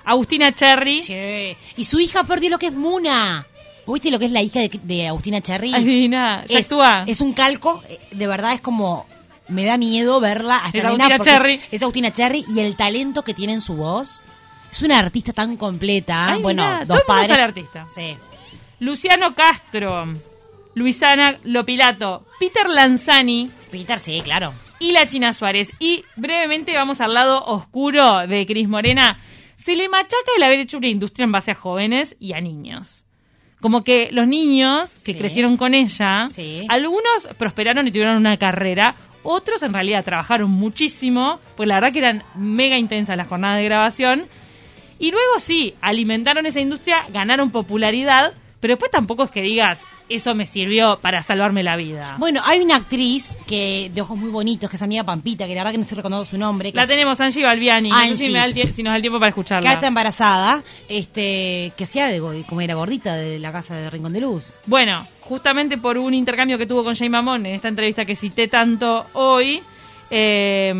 Agustina 0.04 0.52
Cherry. 0.52 0.98
Sí. 0.98 1.56
Y 1.76 1.84
su 1.84 2.00
hija 2.00 2.24
perdió 2.24 2.50
lo 2.50 2.58
que 2.58 2.66
es 2.66 2.72
Muna. 2.74 3.46
¿Vos 3.86 3.94
¿Viste 3.94 4.10
lo 4.10 4.18
que 4.18 4.26
es 4.26 4.32
la 4.32 4.42
hija 4.42 4.60
de, 4.60 4.70
de 4.82 5.08
Agustina 5.08 5.40
Cherry? 5.40 5.74
Adivina, 5.74 6.44
ya 6.46 6.58
es, 6.58 6.66
actúa. 6.66 7.04
es 7.06 7.20
un 7.20 7.32
calco, 7.32 7.82
eh, 7.88 7.98
de 8.12 8.26
verdad 8.26 8.52
es 8.54 8.60
como 8.60 9.06
me 9.52 9.64
da 9.64 9.78
miedo 9.78 10.18
verla 10.20 10.64
a 10.64 10.66
esta 10.66 10.78
Es 10.78 10.84
nena 10.84 11.06
Agustina 11.06 11.24
Cherry. 11.38 11.54
Es, 11.54 11.68
es 11.72 11.82
Agustina 11.82 12.12
Cherry 12.12 12.44
y 12.54 12.60
el 12.60 12.74
talento 12.76 13.22
que 13.22 13.34
tiene 13.34 13.52
en 13.54 13.60
su 13.60 13.76
voz. 13.76 14.22
Es 14.70 14.82
una 14.82 14.98
artista 14.98 15.32
tan 15.32 15.56
completa. 15.56 16.32
Ay, 16.32 16.42
bueno, 16.42 16.62
mirá, 16.64 16.78
dos 16.84 16.88
todo 16.88 16.98
el 16.98 17.04
mundo 17.06 17.28
padres. 17.28 17.38
artista. 17.48 17.86
Sí. 17.90 18.16
Luciano 18.80 19.34
Castro. 19.34 20.12
Luisana 20.74 21.36
Lopilato. 21.44 22.24
Peter 22.40 22.68
Lanzani. 22.68 23.50
Peter, 23.70 23.98
sí, 23.98 24.20
claro. 24.22 24.54
y 24.78 24.92
la 24.92 25.06
China 25.06 25.32
Suárez. 25.32 25.70
Y 25.78 26.04
brevemente 26.16 26.74
vamos 26.74 27.00
al 27.00 27.14
lado 27.14 27.44
oscuro 27.44 28.26
de 28.26 28.44
Cris 28.46 28.68
Morena. 28.68 29.18
Se 29.54 29.76
le 29.76 29.88
machaca 29.88 30.16
el 30.36 30.42
haber 30.42 30.60
hecho 30.60 30.78
una 30.78 30.88
industria 30.88 31.24
en 31.24 31.32
base 31.32 31.52
a 31.52 31.54
jóvenes 31.54 32.16
y 32.18 32.32
a 32.32 32.40
niños. 32.40 33.04
Como 33.60 33.84
que 33.84 34.08
los 34.10 34.26
niños 34.26 34.90
que 35.04 35.12
Sí. 35.12 35.18
crecieron 35.18 35.56
con 35.56 35.72
ella, 35.74 36.26
Sí. 36.26 36.66
algunos 36.68 37.28
prosperaron 37.38 37.86
y 37.86 37.92
tuvieron 37.92 38.16
una 38.16 38.36
carrera, 38.38 38.96
otros 39.22 39.62
en 39.62 39.72
realidad 39.72 40.04
trabajaron 40.04 40.50
muchísimo, 40.50 41.40
pues 41.56 41.68
la 41.68 41.76
verdad 41.76 41.92
que 41.92 41.98
eran 41.98 42.24
mega 42.34 42.78
intensas 42.78 43.16
las 43.16 43.28
jornadas 43.28 43.58
de 43.58 43.64
grabación. 43.64 44.26
Y 44.98 45.10
luego 45.10 45.38
sí, 45.38 45.74
alimentaron 45.80 46.46
esa 46.46 46.60
industria, 46.60 46.96
ganaron 47.12 47.50
popularidad, 47.50 48.34
pero 48.60 48.74
después 48.74 48.90
tampoco 48.90 49.24
es 49.24 49.30
que 49.30 49.42
digas, 49.42 49.84
eso 50.14 50.34
me 50.34 50.46
sirvió 50.46 50.98
para 51.00 51.22
salvarme 51.22 51.62
la 51.62 51.76
vida. 51.76 52.16
Bueno, 52.18 52.40
hay 52.44 52.60
una 52.60 52.76
actriz 52.76 53.34
que 53.46 53.90
de 53.92 54.00
ojos 54.00 54.16
muy 54.18 54.30
bonitos, 54.30 54.68
que 54.70 54.76
es 54.76 54.82
amiga 54.82 55.04
Pampita, 55.04 55.46
que 55.46 55.54
la 55.54 55.60
verdad 55.60 55.72
que 55.72 55.78
no 55.78 55.82
estoy 55.82 55.96
recordando 55.96 56.24
su 56.24 56.38
nombre. 56.38 56.70
Que 56.72 56.76
La 56.76 56.82
es- 56.82 56.88
tenemos, 56.88 57.20
Angie 57.20 57.42
Balbiani. 57.44 57.88
No 57.90 57.96
sé 57.98 58.02
Angie. 58.04 58.16
si, 58.26 58.32
me 58.32 58.38
da 58.38 58.44
el 58.44 58.54
si 58.74 58.82
nos 58.82 58.92
da 58.92 58.96
el 58.96 59.02
tiempo 59.02 59.18
para 59.18 59.30
que 59.32 59.40
escucharla. 59.40 59.72
está 59.72 59.86
embarazada, 59.86 60.62
este, 60.88 61.72
que 61.76 61.86
sea 61.86 62.08
de 62.08 62.20
como 62.48 62.60
era 62.60 62.74
gordita 62.74 63.14
de 63.16 63.38
la 63.38 63.52
casa 63.52 63.74
de 63.76 63.90
Rincón 63.90 64.12
de 64.12 64.20
Luz. 64.20 64.52
Bueno, 64.66 65.06
justamente 65.20 65.78
por 65.78 65.98
un 65.98 66.14
intercambio 66.14 66.58
que 66.58 66.66
tuvo 66.66 66.84
con 66.84 66.94
Jay 66.94 67.08
Mamón 67.08 67.46
en 67.46 67.54
esta 67.54 67.68
entrevista 67.68 68.04
que 68.04 68.14
cité 68.16 68.48
tanto 68.48 69.06
hoy, 69.14 69.62
eh, 70.10 70.72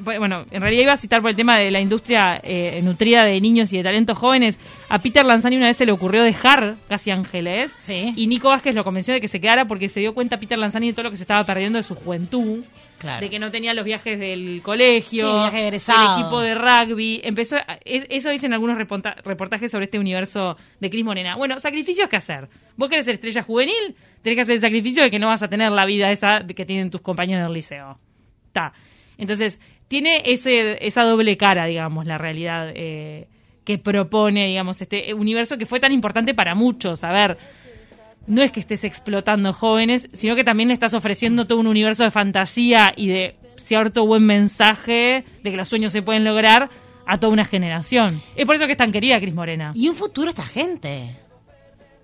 bueno, 0.00 0.44
en 0.50 0.60
realidad 0.60 0.82
iba 0.82 0.92
a 0.92 0.96
citar 0.96 1.20
por 1.22 1.30
el 1.30 1.36
tema 1.36 1.58
de 1.58 1.70
la 1.70 1.80
industria 1.80 2.40
eh, 2.42 2.80
nutrida 2.82 3.24
de 3.24 3.40
niños 3.40 3.72
y 3.72 3.76
de 3.78 3.82
talentos 3.82 4.16
jóvenes. 4.16 4.58
A 4.88 4.98
Peter 4.98 5.24
Lanzani 5.24 5.56
una 5.56 5.66
vez 5.66 5.76
se 5.76 5.86
le 5.86 5.92
ocurrió 5.92 6.22
dejar 6.22 6.74
Casi 6.88 7.10
Ángeles. 7.10 7.74
Sí. 7.78 8.12
Y 8.16 8.26
Nico 8.26 8.48
Vázquez 8.48 8.74
lo 8.74 8.84
convenció 8.84 9.14
de 9.14 9.20
que 9.20 9.28
se 9.28 9.40
quedara 9.40 9.66
porque 9.66 9.88
se 9.88 10.00
dio 10.00 10.14
cuenta 10.14 10.38
Peter 10.38 10.58
Lanzani 10.58 10.88
de 10.88 10.92
todo 10.92 11.04
lo 11.04 11.10
que 11.10 11.16
se 11.16 11.22
estaba 11.24 11.44
perdiendo 11.44 11.76
de 11.78 11.82
su 11.82 11.94
juventud. 11.94 12.64
Claro. 12.98 13.20
De 13.22 13.30
que 13.30 13.38
no 13.38 13.50
tenía 13.50 13.72
los 13.72 13.86
viajes 13.86 14.18
del 14.18 14.60
colegio, 14.62 15.50
Sí, 15.50 15.56
el 15.56 15.64
el 15.74 15.74
equipo 15.74 16.40
de 16.42 16.54
rugby. 16.54 17.20
Empezó, 17.24 17.56
es- 17.86 18.06
eso 18.10 18.28
dicen 18.28 18.52
algunos 18.52 18.76
reporta- 18.76 19.16
reportajes 19.24 19.70
sobre 19.70 19.86
este 19.86 19.98
universo 19.98 20.58
de 20.80 20.90
Cris 20.90 21.02
Morena. 21.04 21.34
Bueno, 21.36 21.58
sacrificios 21.58 22.10
que 22.10 22.16
hacer. 22.16 22.48
Vos 22.76 22.90
querés 22.90 23.06
ser 23.06 23.14
estrella 23.14 23.42
juvenil, 23.42 23.96
tenés 24.20 24.36
que 24.36 24.42
hacer 24.42 24.54
el 24.56 24.60
sacrificio 24.60 25.02
de 25.02 25.10
que 25.10 25.18
no 25.18 25.28
vas 25.28 25.42
a 25.42 25.48
tener 25.48 25.72
la 25.72 25.86
vida 25.86 26.10
esa 26.10 26.44
que 26.46 26.66
tienen 26.66 26.90
tus 26.90 27.00
compañeros 27.00 27.44
del 27.44 27.54
liceo. 27.54 27.98
Está. 28.48 28.74
Entonces, 29.16 29.60
tiene 29.90 30.22
ese, 30.24 30.86
esa 30.86 31.02
doble 31.02 31.36
cara, 31.36 31.66
digamos, 31.66 32.06
la 32.06 32.16
realidad 32.16 32.70
eh, 32.76 33.26
que 33.64 33.76
propone, 33.76 34.46
digamos, 34.46 34.80
este 34.80 35.12
universo 35.14 35.58
que 35.58 35.66
fue 35.66 35.80
tan 35.80 35.90
importante 35.90 36.32
para 36.32 36.54
muchos. 36.54 37.02
A 37.02 37.10
ver, 37.10 37.38
no 38.28 38.40
es 38.40 38.52
que 38.52 38.60
estés 38.60 38.84
explotando 38.84 39.52
jóvenes, 39.52 40.08
sino 40.12 40.36
que 40.36 40.44
también 40.44 40.68
le 40.68 40.74
estás 40.74 40.94
ofreciendo 40.94 41.48
todo 41.48 41.58
un 41.58 41.66
universo 41.66 42.04
de 42.04 42.12
fantasía 42.12 42.92
y 42.96 43.08
de 43.08 43.34
cierto 43.56 44.06
buen 44.06 44.24
mensaje 44.24 45.24
de 45.42 45.50
que 45.50 45.56
los 45.56 45.68
sueños 45.68 45.90
se 45.90 46.02
pueden 46.02 46.22
lograr 46.24 46.70
a 47.04 47.18
toda 47.18 47.32
una 47.32 47.44
generación. 47.44 48.20
Es 48.36 48.46
por 48.46 48.54
eso 48.54 48.66
que 48.66 48.72
es 48.72 48.78
tan 48.78 48.92
querida 48.92 49.18
Cris 49.18 49.34
Morena. 49.34 49.72
Y 49.74 49.88
un 49.88 49.96
futuro 49.96 50.30
esta 50.30 50.44
gente. 50.46 51.16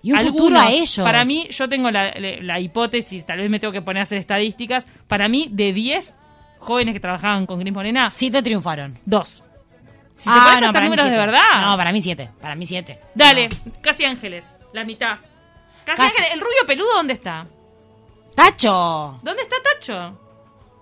Y 0.03 0.11
un 0.11 0.17
Algunos, 0.17 0.37
futuro 0.41 0.59
a 0.59 0.71
ellos. 0.73 0.99
Para 1.05 1.23
mí, 1.23 1.47
yo 1.49 1.69
tengo 1.69 1.89
la, 1.89 2.11
la- 2.19 2.41
la 2.41 2.59
hipótesis, 2.59 3.25
tal 3.25 3.37
vez 3.39 3.49
me 3.49 3.59
tengo 3.61 3.71
que 3.71 3.81
poner 3.81 4.01
a 4.01 4.03
hacer 4.03 4.17
estadísticas. 4.17 4.85
Para 5.07 5.29
mí, 5.29 5.47
de 5.51 5.71
10 5.71 6.13
jóvenes 6.59 6.93
que 6.93 6.99
trabajaban 6.99 7.45
con 7.45 7.59
Cris 7.59 7.73
Morena, 7.73 8.09
Siete 8.09 8.41
triunfaron. 8.41 8.99
dos. 9.05 9.43
Si 10.15 10.23
te 10.29 10.35
ah, 10.35 10.43
pones 10.47 10.61
no, 10.61 10.67
para 10.73 10.79
mí 10.81 10.85
números 10.87 11.05
de 11.05 11.11
siete. 11.11 11.25
verdad, 11.25 11.61
No, 11.61 11.77
para 11.77 11.91
mí 11.91 12.01
siete. 12.01 12.29
Para 12.41 12.55
mí 12.55 12.65
siete. 12.65 12.99
dale, 13.13 13.49
No. 13.65 13.71
casi 13.81 14.03
ángeles, 14.05 14.45
la 14.73 14.83
mitad. 14.83 15.17
Casi, 15.85 16.01
Casi. 16.01 16.01
ángeles, 16.03 16.31
el 16.33 16.39
rubio 16.41 16.65
peludo, 16.65 16.93
¿dónde 16.95 17.13
está? 17.13 17.45
¡Tacho! 18.35 19.19
¿Dónde 19.23 19.41
está 19.43 19.55
Tacho? 19.63 20.19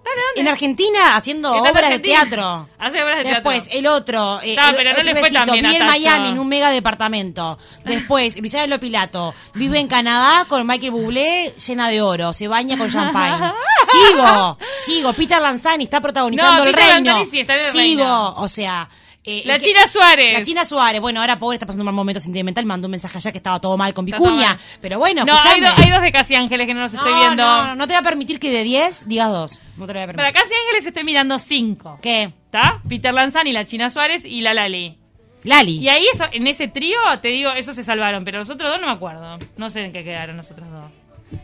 Dale. 0.05 0.41
En 0.41 0.47
Argentina 0.47 1.15
haciendo 1.15 1.51
obras 1.51 1.75
Argentina. 1.75 1.95
de 1.95 1.99
teatro. 2.29 2.69
Hace 2.77 3.03
obras 3.03 3.17
de 3.17 3.23
Después, 3.33 3.63
teatro. 3.63 3.79
el 3.79 3.87
otro. 3.87 4.39
eh, 4.43 4.55
No, 4.55 4.69
el- 4.69 4.75
pero 4.75 4.93
no 4.93 5.03
le 5.03 5.15
fue 5.15 5.31
tan 5.31 5.45
bien 5.51 5.65
en. 5.65 5.85
Miami, 5.85 6.29
en 6.29 6.39
un 6.39 6.47
mega 6.47 6.69
departamento. 6.69 7.57
Después, 7.83 8.37
Luisana 8.39 8.79
Pilato. 8.79 9.33
Vive 9.55 9.79
en 9.79 9.87
Canadá 9.87 10.45
con 10.47 10.65
Michael 10.67 10.91
Bublé, 10.91 11.53
llena 11.67 11.89
de 11.89 12.01
oro. 12.01 12.31
Se 12.33 12.47
baña 12.47 12.77
con 12.77 12.89
champagne. 12.89 13.51
Sigo, 14.11 14.57
sigo. 14.85 15.13
Peter 15.13 15.41
Lanzani 15.41 15.83
está 15.85 15.99
protagonizando 16.01 16.63
No, 16.63 16.69
el 16.69 16.75
Peter 16.75 16.93
reino. 16.95 17.25
Sí, 17.29 17.39
está 17.41 17.53
en 17.53 17.59
el 17.59 17.71
Sigo, 17.71 17.79
reino. 18.03 18.33
o 18.37 18.47
sea... 18.47 18.89
eh, 19.25 19.41
La 19.45 19.57
que- 19.57 19.65
China 19.65 19.87
Suárez. 19.87 20.33
La 20.33 20.41
China 20.41 20.65
Suárez. 20.65 21.01
Bueno, 21.01 21.19
ahora 21.21 21.39
pobre 21.39 21.55
está 21.55 21.65
pasando 21.65 21.81
un 21.83 21.85
mal 21.87 21.95
momento 21.95 22.19
sentimental. 22.19 22.63
Me 22.65 22.69
mandó 22.69 22.87
un 22.87 22.91
mensaje 22.91 23.17
allá 23.17 23.31
que 23.31 23.37
estaba 23.39 23.59
todo 23.59 23.75
mal 23.77 23.93
con 23.93 24.05
Vicuña. 24.05 24.57
Pero 24.81 24.99
bueno, 24.99 25.25
no, 25.25 25.33
hay, 25.37 25.61
do- 25.61 25.67
hay 25.75 25.89
dos 25.89 26.01
de 26.01 26.11
Casi 26.11 26.35
Ángeles 26.35 26.67
que 26.67 26.73
no 26.73 26.81
los 26.81 26.93
estoy 26.93 27.11
No, 27.11 27.19
viendo. 27.19 27.43
No, 27.43 27.67
no, 27.67 27.75
no 27.75 27.87
te 27.87 27.93
voy 27.93 27.99
a 27.99 28.03
permitir 28.03 28.39
que 28.39 28.51
de 28.51 28.63
10 28.63 29.07
digas 29.07 29.29
dos. 29.29 29.61
No 29.77 29.85
te 29.87 29.93
lo 29.93 29.99
voy 29.99 30.03
a 30.03 30.13
Para 30.13 30.17
permitir. 30.31 30.41
Casi 30.41 30.53
Ángeles 30.65 30.85
estoy 30.85 31.03
mirando 31.03 31.39
cinco. 31.39 31.99
¿Qué? 32.01 32.23
¿Está? 32.45 32.81
Peter 32.87 33.13
Lanzani, 33.13 33.51
la 33.51 33.65
China 33.65 33.89
Suárez 33.89 34.25
y 34.25 34.41
la 34.41 34.53
Lali. 34.53 34.97
Lali. 35.43 35.77
Y 35.77 35.89
ahí 35.89 36.05
eso, 36.11 36.25
en 36.31 36.47
ese 36.47 36.67
trío, 36.67 36.97
te 37.21 37.27
digo, 37.27 37.51
esos 37.51 37.75
se 37.75 37.83
salvaron, 37.83 38.23
pero 38.25 38.39
los 38.39 38.49
otros 38.49 38.69
dos 38.69 38.81
no 38.81 38.87
me 38.87 38.93
acuerdo. 38.93 39.37
No 39.57 39.69
sé 39.69 39.81
en 39.85 39.91
qué 39.93 40.03
quedaron 40.03 40.37
los 40.37 40.49
otros 40.49 40.67
dos. 40.71 40.91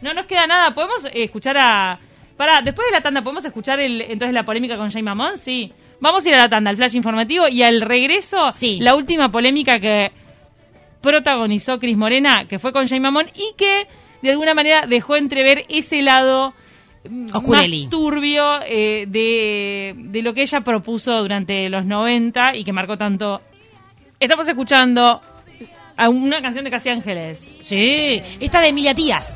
No 0.02 0.14
nos 0.14 0.26
queda 0.26 0.48
nada. 0.48 0.74
¿Podemos 0.74 1.06
eh, 1.06 1.12
escuchar 1.24 1.58
a... 1.60 2.00
Para, 2.38 2.62
después 2.62 2.88
de 2.88 2.94
la 2.94 3.02
tanda, 3.02 3.22
¿podemos 3.22 3.46
escuchar 3.46 3.80
el, 3.80 4.02
entonces 4.02 4.34
la 4.34 4.44
polémica 4.44 4.76
con 4.78 4.90
Jay 4.90 5.04
Mamón? 5.04 5.38
Sí. 5.38 5.72
Vamos 6.02 6.26
a 6.26 6.30
ir 6.30 6.36
a 6.36 6.40
la 6.40 6.50
tanda, 6.50 6.70
al 6.72 6.76
flash 6.78 6.96
informativo, 6.96 7.46
y 7.48 7.64
al 7.64 7.80
regreso, 7.80 8.52
Sí. 8.52 8.80
la 8.82 8.96
última 8.96 9.30
polémica 9.32 9.80
que 9.80 10.12
protagonizó 11.02 11.80
Cris 11.80 11.96
Morena, 11.98 12.46
que 12.50 12.60
fue 12.60 12.72
con 12.74 12.88
Jay 12.88 13.00
Mamón, 13.00 13.28
y 13.36 13.54
que 13.56 13.88
de 14.22 14.32
alguna 14.32 14.54
manera 14.54 14.86
dejó 14.88 15.16
entrever 15.16 15.66
ese 15.70 16.02
lado 16.02 16.54
mm, 17.10 17.36
Oscureli. 17.36 17.82
más 17.84 17.90
turbio 17.90 18.62
eh, 18.66 19.06
de, 19.08 19.94
de 19.96 20.22
lo 20.22 20.34
que 20.34 20.42
ella 20.42 20.62
propuso 20.62 21.12
durante 21.22 21.70
los 21.70 21.86
90 21.86 22.56
y 22.56 22.64
que 22.64 22.74
marcó 22.74 22.98
tanto. 22.98 23.42
Estamos 24.20 24.48
escuchando 24.48 25.22
a 25.98 26.10
una 26.10 26.42
canción 26.42 26.64
de 26.66 26.72
Casi 26.72 26.90
Ángeles. 26.90 27.40
Sí, 27.62 28.22
esta 28.40 28.60
de 28.62 28.68
Emilia 28.70 28.94
Tías. 28.94 29.36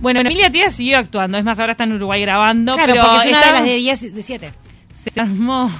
Bueno, 0.00 0.20
Emilia 0.20 0.50
Tía 0.50 0.70
siguió 0.70 0.98
actuando, 0.98 1.38
es 1.38 1.44
más, 1.44 1.58
ahora 1.58 1.72
está 1.72 1.84
en 1.84 1.94
Uruguay 1.94 2.20
grabando. 2.20 2.74
claro, 2.74 2.92
pero 2.92 3.04
porque 3.06 3.18
es 3.18 3.24
una 3.26 3.38
está- 3.40 3.46
de 3.48 3.52
las 3.58 3.64
de 3.64 3.76
10 3.76 4.14
de 4.14 4.22
7. 4.22 4.52
Se 5.10 5.20
armó 5.20 5.70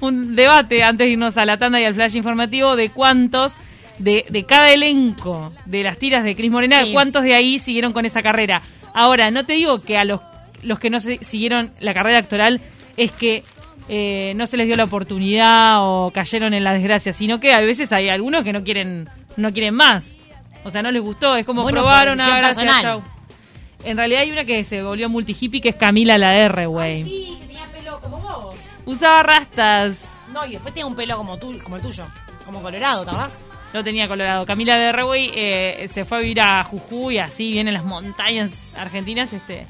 un 0.00 0.34
debate 0.36 0.82
antes 0.82 1.06
de 1.06 1.12
irnos 1.12 1.36
a 1.36 1.44
la 1.44 1.56
tanda 1.56 1.80
y 1.80 1.84
al 1.84 1.94
flash 1.94 2.16
informativo 2.16 2.76
de 2.76 2.90
cuántos 2.90 3.54
de, 3.98 4.24
de 4.28 4.44
cada 4.44 4.70
elenco 4.72 5.52
de 5.64 5.82
las 5.82 5.98
tiras 5.98 6.22
de 6.24 6.36
Cris 6.36 6.50
Morena, 6.50 6.82
Sí. 6.84 6.92
cuántos 6.92 7.24
de 7.24 7.34
ahí 7.34 7.58
siguieron 7.58 7.92
con 7.92 8.04
esa 8.04 8.20
carrera. 8.22 8.62
Ahora, 8.94 9.30
no 9.30 9.44
te 9.44 9.54
digo 9.54 9.78
que 9.78 9.96
a 9.96 10.04
los, 10.04 10.20
los 10.62 10.78
que 10.78 10.90
no 10.90 11.00
se- 11.00 11.22
siguieron 11.24 11.72
la 11.80 11.94
carrera 11.94 12.18
actoral 12.18 12.60
es 12.96 13.10
que 13.12 13.42
eh, 13.88 14.34
no 14.36 14.46
se 14.46 14.56
les 14.56 14.66
dio 14.66 14.76
la 14.76 14.84
oportunidad 14.84 15.78
o 15.80 16.10
cayeron 16.10 16.52
en 16.54 16.64
la 16.64 16.72
desgracia, 16.72 17.12
sino 17.12 17.40
que 17.40 17.52
a 17.52 17.60
veces 17.60 17.92
hay 17.92 18.08
algunos 18.08 18.44
que 18.44 18.52
no 18.52 18.64
quieren 18.64 19.08
no 19.36 19.50
quieren 19.52 19.74
más. 19.74 20.16
O 20.64 20.70
sea, 20.70 20.82
no 20.82 20.90
les 20.90 21.00
gustó, 21.02 21.36
es 21.36 21.46
como 21.46 21.62
Bueno, 21.62 21.80
probaron 21.82 22.20
a 22.20 22.26
gracias, 22.26 22.56
personal. 22.58 22.82
chau. 22.82 23.02
En 23.84 23.96
realidad 23.96 24.22
hay 24.22 24.30
una 24.32 24.44
que 24.44 24.64
se 24.64 24.82
volvió 24.82 25.08
multi 25.08 25.36
hippie 25.38 25.60
que 25.60 25.68
es 25.68 25.76
Camila 25.76 26.18
la 26.18 26.34
R, 26.36 26.66
güey. 26.66 27.04
Usaba 28.86 29.22
rastas. 29.22 30.18
No, 30.32 30.46
y 30.46 30.52
después 30.52 30.72
tenía 30.72 30.86
un 30.86 30.94
pelo 30.94 31.16
como, 31.16 31.36
tú, 31.38 31.58
como 31.62 31.76
el 31.76 31.82
tuyo, 31.82 32.06
como 32.44 32.62
colorado, 32.62 33.04
¿te 33.04 33.10
acordás? 33.10 33.42
No 33.74 33.84
tenía 33.84 34.08
colorado. 34.08 34.46
Camila 34.46 34.76
de 34.78 34.92
Rewey 34.92 35.30
eh, 35.34 35.88
se 35.92 36.04
fue 36.04 36.18
a 36.18 36.20
vivir 36.22 36.40
a 36.40 36.64
Jujuy, 36.64 37.18
así, 37.18 37.52
viene 37.52 37.70
en 37.70 37.74
las 37.74 37.84
montañas 37.84 38.52
argentinas, 38.74 39.32
este 39.32 39.66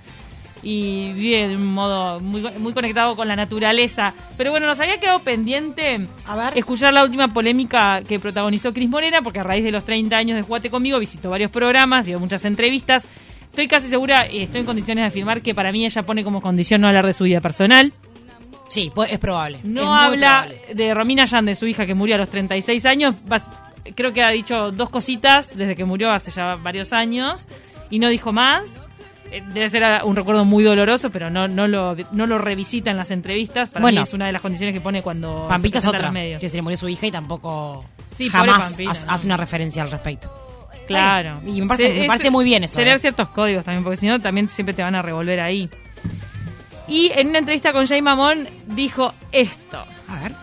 y 0.62 1.12
vive 1.12 1.48
de 1.48 1.57
un 1.57 1.66
modo 1.66 2.18
muy, 2.18 2.42
muy 2.59 2.72
conectado 2.72 3.14
con 3.14 3.29
la 3.29 3.37
naturaleza. 3.37 4.14
Pero 4.37 4.50
bueno, 4.50 4.66
nos 4.66 4.81
había 4.81 4.98
quedado 4.98 5.20
pendiente 5.20 6.09
A 6.26 6.37
ver. 6.37 6.59
escuchar 6.59 6.92
la 6.92 7.05
última 7.05 7.29
polémica 7.29 8.02
que 8.02 8.18
protagonizó 8.18 8.72
Cris 8.72 8.88
Morena, 8.88 9.22
porque 9.22 9.38
a 9.40 9.42
raíz 9.44 9.64
de 9.64 9.70
los 9.70 9.85
30 9.85 10.16
años 10.16 10.37
de 10.37 10.42
Jugate 10.42 10.68
Conmigo 10.70 10.98
visitó 10.98 11.31
varios 11.31 11.50
programas, 11.52 12.07
dio 12.07 12.18
muchas 12.18 12.44
entrevistas. 12.44 13.07
Estoy 13.42 13.68
casi 13.68 13.88
segura 13.88 14.26
y 14.31 14.42
estoy 14.42 14.61
en 14.61 14.66
condiciones 14.66 15.05
de 15.05 15.09
afirmar 15.09 15.40
que 15.40 15.55
para 15.55 15.70
mí 15.70 15.85
ella 15.85 16.02
pone 16.02 16.24
como 16.24 16.42
condición 16.42 16.81
no 16.81 16.88
hablar 16.88 17.07
de 17.07 17.12
su 17.12 17.24
vida 17.24 17.40
personal. 17.40 17.92
Sí, 18.68 18.90
pues 18.94 19.12
es 19.12 19.18
probable. 19.18 19.61
No 19.62 19.83
es 19.96 20.05
habla 20.05 20.46
probable. 20.48 20.74
de 20.74 20.94
Romina 20.94 21.24
Yan, 21.24 21.46
de 21.46 21.55
su 21.55 21.66
hija 21.66 21.87
que 21.87 21.94
murió 21.94 22.16
a 22.16 22.18
los 22.18 22.31
36 22.31 22.85
años. 22.87 23.14
Creo 23.94 24.12
que 24.12 24.22
ha 24.22 24.31
dicho 24.31 24.72
dos 24.72 24.90
cositas 24.90 25.57
desde 25.57 25.74
que 25.76 25.85
murió 25.85 26.11
hace 26.11 26.31
ya 26.33 26.57
varios 26.57 26.92
años 26.92 27.46
y 27.90 27.98
no 28.00 28.09
dijo 28.09 28.33
más. 28.33 28.83
Eh, 29.31 29.42
Debe 29.55 29.68
ser 29.68 29.83
un 30.05 30.14
recuerdo 30.16 30.44
muy 30.44 30.62
doloroso, 30.64 31.11
pero 31.11 31.31
no, 31.31 31.46
no, 31.48 31.66
lo, 31.68 31.96
no 32.12 32.26
lo 32.26 32.38
revisita 32.38 32.90
en 32.90 32.96
las 32.96 33.11
entrevistas. 33.12 33.70
Para 33.70 33.83
Bueno. 33.83 34.00
mí 34.00 34.02
es 34.02 34.12
una 34.14 34.26
de 34.26 34.33
las 34.33 34.42
condiciones 34.42 34.74
que 34.74 34.81
pone 34.81 35.02
cuando 35.02 35.46
Pampita 35.48 35.79
es 35.79 35.85
se 35.85 35.90
en 35.90 35.96
otra, 35.96 36.11
que 36.40 36.48
se 36.48 36.57
le 36.57 36.62
murió 36.62 36.76
su 36.76 36.88
hija 36.88 37.07
y 37.07 37.11
tampoco 37.12 37.85
Sí, 38.11 38.29
jamás 38.29 38.66
Pampita, 38.66 38.90
hace, 38.90 39.07
¿no? 39.07 39.12
hace 39.12 39.26
una 39.26 39.37
referencia 39.37 39.83
al 39.83 39.90
respecto. 39.90 40.33
Claro. 40.87 41.40
Y 41.46 41.61
me 41.61 41.66
parece- 41.66 41.88
me 41.90 42.00
es- 42.02 42.07
parece 42.07 42.31
muy 42.31 42.44
bien 42.44 42.62
eso, 42.64 42.76
Tener 42.79 42.96
¿eh? 42.96 43.00
ciertos 43.00 43.29
códigos 43.31 43.64
también, 43.64 43.83
porque 43.83 43.96
si 43.96 44.07
no, 44.07 44.20
también 44.20 44.48
siempre 44.48 44.74
te 44.74 44.83
van 44.83 44.94
a 44.94 45.02
revolver 45.02 45.40
ahí. 45.40 45.68
Y 46.88 47.11
en 47.14 47.29
una 47.29 47.38
entrevista 47.40 47.72
con 47.72 47.87
Jay 47.87 48.01
Mamón 48.03 48.49
dijo 48.66 49.12
esto. 49.33 49.85
A 50.09 50.14
ver. 50.22 50.35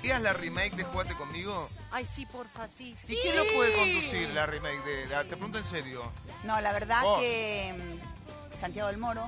¿Harías 0.00 0.22
la 0.22 0.32
remake 0.32 0.74
de 0.76 0.84
Jugate 0.84 1.14
conmigo? 1.14 1.68
Ay, 1.92 2.04
sí, 2.06 2.24
porfa, 2.26 2.66
sí. 2.68 2.94
¿Y 3.08 3.16
quién 3.16 3.36
lo 3.36 3.44
puede 3.54 3.72
conducir 3.74 4.28
la 4.30 4.46
remake 4.46 4.82
de, 4.84 5.06
de- 5.06 5.16
Te 5.24 5.36
pregunto 5.36 5.58
en 5.58 5.64
serio. 5.64 6.10
No, 6.44 6.60
la 6.60 6.72
verdad 6.72 7.02
Vos. 7.02 7.20
que 7.20 7.74
mm, 7.76 8.60
Santiago 8.60 8.88
del 8.88 8.98
Moro. 8.98 9.26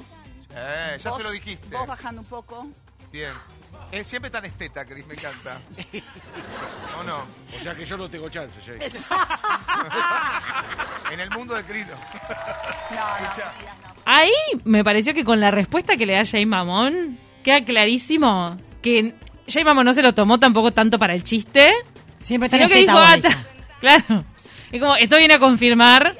Eh, 0.55 0.99
ya 1.01 1.11
vos- 1.11 1.19
se 1.19 1.25
lo 1.25 1.31
dijiste. 1.31 1.77
Vos 1.77 1.87
bajando 1.87 2.21
un 2.23 2.27
poco. 2.27 2.67
Bien. 3.11 3.33
Es 3.91 4.07
siempre 4.07 4.31
tan 4.31 4.45
esteta, 4.45 4.85
Cris, 4.87 5.05
me 5.07 5.15
encanta. 5.15 5.61
¿O 6.99 7.03
no? 7.03 7.25
O 7.59 7.63
sea 7.63 7.75
que 7.75 7.85
yo 7.85 7.97
no 7.99 8.09
tengo 8.09 8.29
chance, 8.31 8.59
Jay. 8.65 8.79
En 11.13 11.21
el 11.21 11.31
mundo 11.31 11.55
de 11.55 11.63
Cris. 11.65 11.87
no. 11.87 11.95
No, 12.97 13.21
no. 13.21 13.92
Ahí 14.05 14.33
me 14.65 14.83
pareció 14.85 15.15
que 15.15 15.25
con 15.25 15.41
la 15.41 15.51
respuesta 15.51 15.97
que 15.97 16.07
le 16.07 16.15
da 16.15 16.25
Jay 16.25 16.47
Mamón, 16.47 17.19
queda 17.45 17.65
clarísimo 17.65 18.57
que 18.83 19.15
Jay 19.49 19.65
Mamón 19.65 19.85
no 19.85 19.95
se 19.95 20.03
lo 20.03 20.13
tomó 20.15 20.39
tampoco 20.39 20.73
tanto 20.73 20.99
para 20.99 21.15
el 21.15 21.23
chiste, 21.23 21.71
Siempre 22.19 22.49
sino 22.49 22.69
que 22.69 22.79
dijo, 22.81 22.97
"Ah, 22.97 23.17
dijo. 23.17 23.29
ta". 23.29 23.45
claro, 23.81 24.25
es 24.71 24.81
como, 24.81 24.97
esto 24.97 25.17
viene 25.17 25.35
a 25.35 25.39
confirmar 25.39 26.17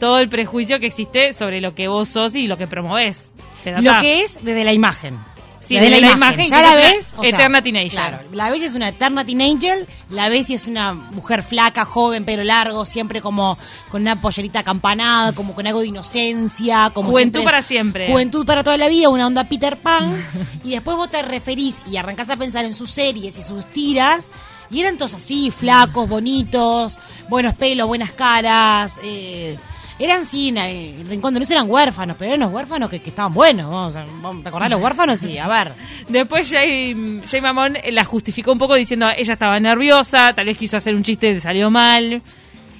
todo 0.00 0.18
el 0.18 0.28
prejuicio 0.28 0.80
que 0.80 0.86
existe 0.86 1.32
sobre 1.32 1.60
lo 1.60 1.74
que 1.74 1.88
vos 1.88 2.08
sos 2.08 2.34
y 2.34 2.46
lo 2.46 2.56
que 2.56 2.66
promovés. 2.66 3.32
Lo 3.64 4.00
que 4.00 4.22
es 4.22 4.44
desde 4.44 4.64
la 4.64 4.72
imagen. 4.72 5.18
Sí, 5.66 5.76
desde 5.76 6.00
la 6.00 6.10
imagen, 6.12 6.44
Ya 6.46 6.56
que 6.56 6.62
la 6.62 6.74
ves. 6.74 7.14
o 7.16 7.22
sea, 7.22 7.30
eterna 7.30 7.62
teenager. 7.62 7.90
Claro, 7.92 8.18
la 8.32 8.50
ves 8.50 8.62
y 8.62 8.64
es 8.64 8.74
una 8.74 8.88
eterna 8.88 9.24
teenager, 9.24 9.86
la 10.10 10.28
ves 10.28 10.50
y 10.50 10.54
es 10.54 10.66
una 10.66 10.92
mujer 10.92 11.42
flaca, 11.42 11.84
joven, 11.84 12.24
pelo 12.24 12.42
largo, 12.42 12.84
siempre 12.84 13.20
como 13.20 13.56
con 13.90 14.02
una 14.02 14.20
pollerita 14.20 14.58
acampanada, 14.60 15.32
como 15.32 15.54
con 15.54 15.66
algo 15.66 15.80
de 15.80 15.86
inocencia. 15.88 16.90
Como 16.92 17.10
Juventud 17.10 17.38
siempre- 17.40 17.44
para 17.44 17.62
siempre. 17.62 18.06
Juventud 18.08 18.44
para 18.44 18.64
toda 18.64 18.76
la 18.76 18.88
vida, 18.88 19.08
una 19.08 19.26
onda 19.26 19.44
Peter 19.44 19.76
Pan. 19.76 20.12
y 20.64 20.70
después 20.72 20.96
vos 20.96 21.08
te 21.10 21.22
referís 21.22 21.84
y 21.86 21.96
arrancás 21.96 22.28
a 22.30 22.36
pensar 22.36 22.64
en 22.64 22.74
sus 22.74 22.90
series 22.90 23.38
y 23.38 23.42
sus 23.42 23.64
tiras. 23.66 24.28
Y 24.70 24.80
eran 24.80 24.96
todos 24.96 25.14
así, 25.14 25.50
flacos, 25.50 26.08
bonitos, 26.08 26.98
buenos 27.28 27.54
pelos, 27.54 27.86
buenas 27.86 28.12
caras. 28.12 28.98
eh, 29.04 29.58
eran 30.04 30.24
sí, 30.24 30.48
el 30.48 31.08
Rincón 31.08 31.34
de 31.34 31.40
Luz 31.40 31.50
eran 31.50 31.70
huérfanos, 31.70 32.16
pero 32.18 32.30
eran 32.30 32.42
unos 32.42 32.54
huérfanos 32.54 32.90
que, 32.90 33.00
que 33.00 33.10
estaban 33.10 33.32
buenos. 33.32 33.70
Vamos 33.70 33.96
a, 33.96 34.04
¿Te 34.42 34.48
acordás 34.48 34.70
los 34.70 34.82
huérfanos? 34.82 35.18
Sí, 35.18 35.38
a 35.38 35.48
ver. 35.48 35.72
Después 36.08 36.50
Jay, 36.50 37.20
Jay 37.24 37.40
Mamón 37.40 37.76
la 37.90 38.04
justificó 38.04 38.52
un 38.52 38.58
poco 38.58 38.74
diciendo 38.74 39.06
ella 39.16 39.34
estaba 39.34 39.60
nerviosa, 39.60 40.32
tal 40.32 40.46
vez 40.46 40.58
quiso 40.58 40.76
hacer 40.76 40.94
un 40.94 41.02
chiste 41.02 41.30
y 41.30 41.40
salió 41.40 41.70
mal. 41.70 42.22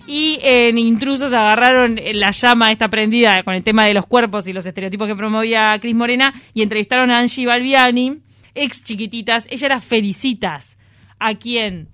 Y 0.06 0.40
en 0.42 0.78
Intrusos 0.78 1.32
agarraron 1.32 2.00
la 2.14 2.32
llama 2.32 2.72
esta 2.72 2.88
prendida 2.88 3.42
con 3.44 3.54
el 3.54 3.62
tema 3.62 3.86
de 3.86 3.94
los 3.94 4.06
cuerpos 4.06 4.48
y 4.48 4.52
los 4.52 4.66
estereotipos 4.66 5.06
que 5.06 5.14
promovía 5.14 5.78
Cris 5.80 5.94
Morena 5.94 6.34
y 6.54 6.62
entrevistaron 6.62 7.10
a 7.10 7.18
Angie 7.18 7.46
Balbiani, 7.46 8.18
ex 8.54 8.82
chiquititas. 8.82 9.46
Ella 9.48 9.66
era 9.66 9.80
Felicitas, 9.80 10.76
a 11.20 11.34
quien, 11.36 11.88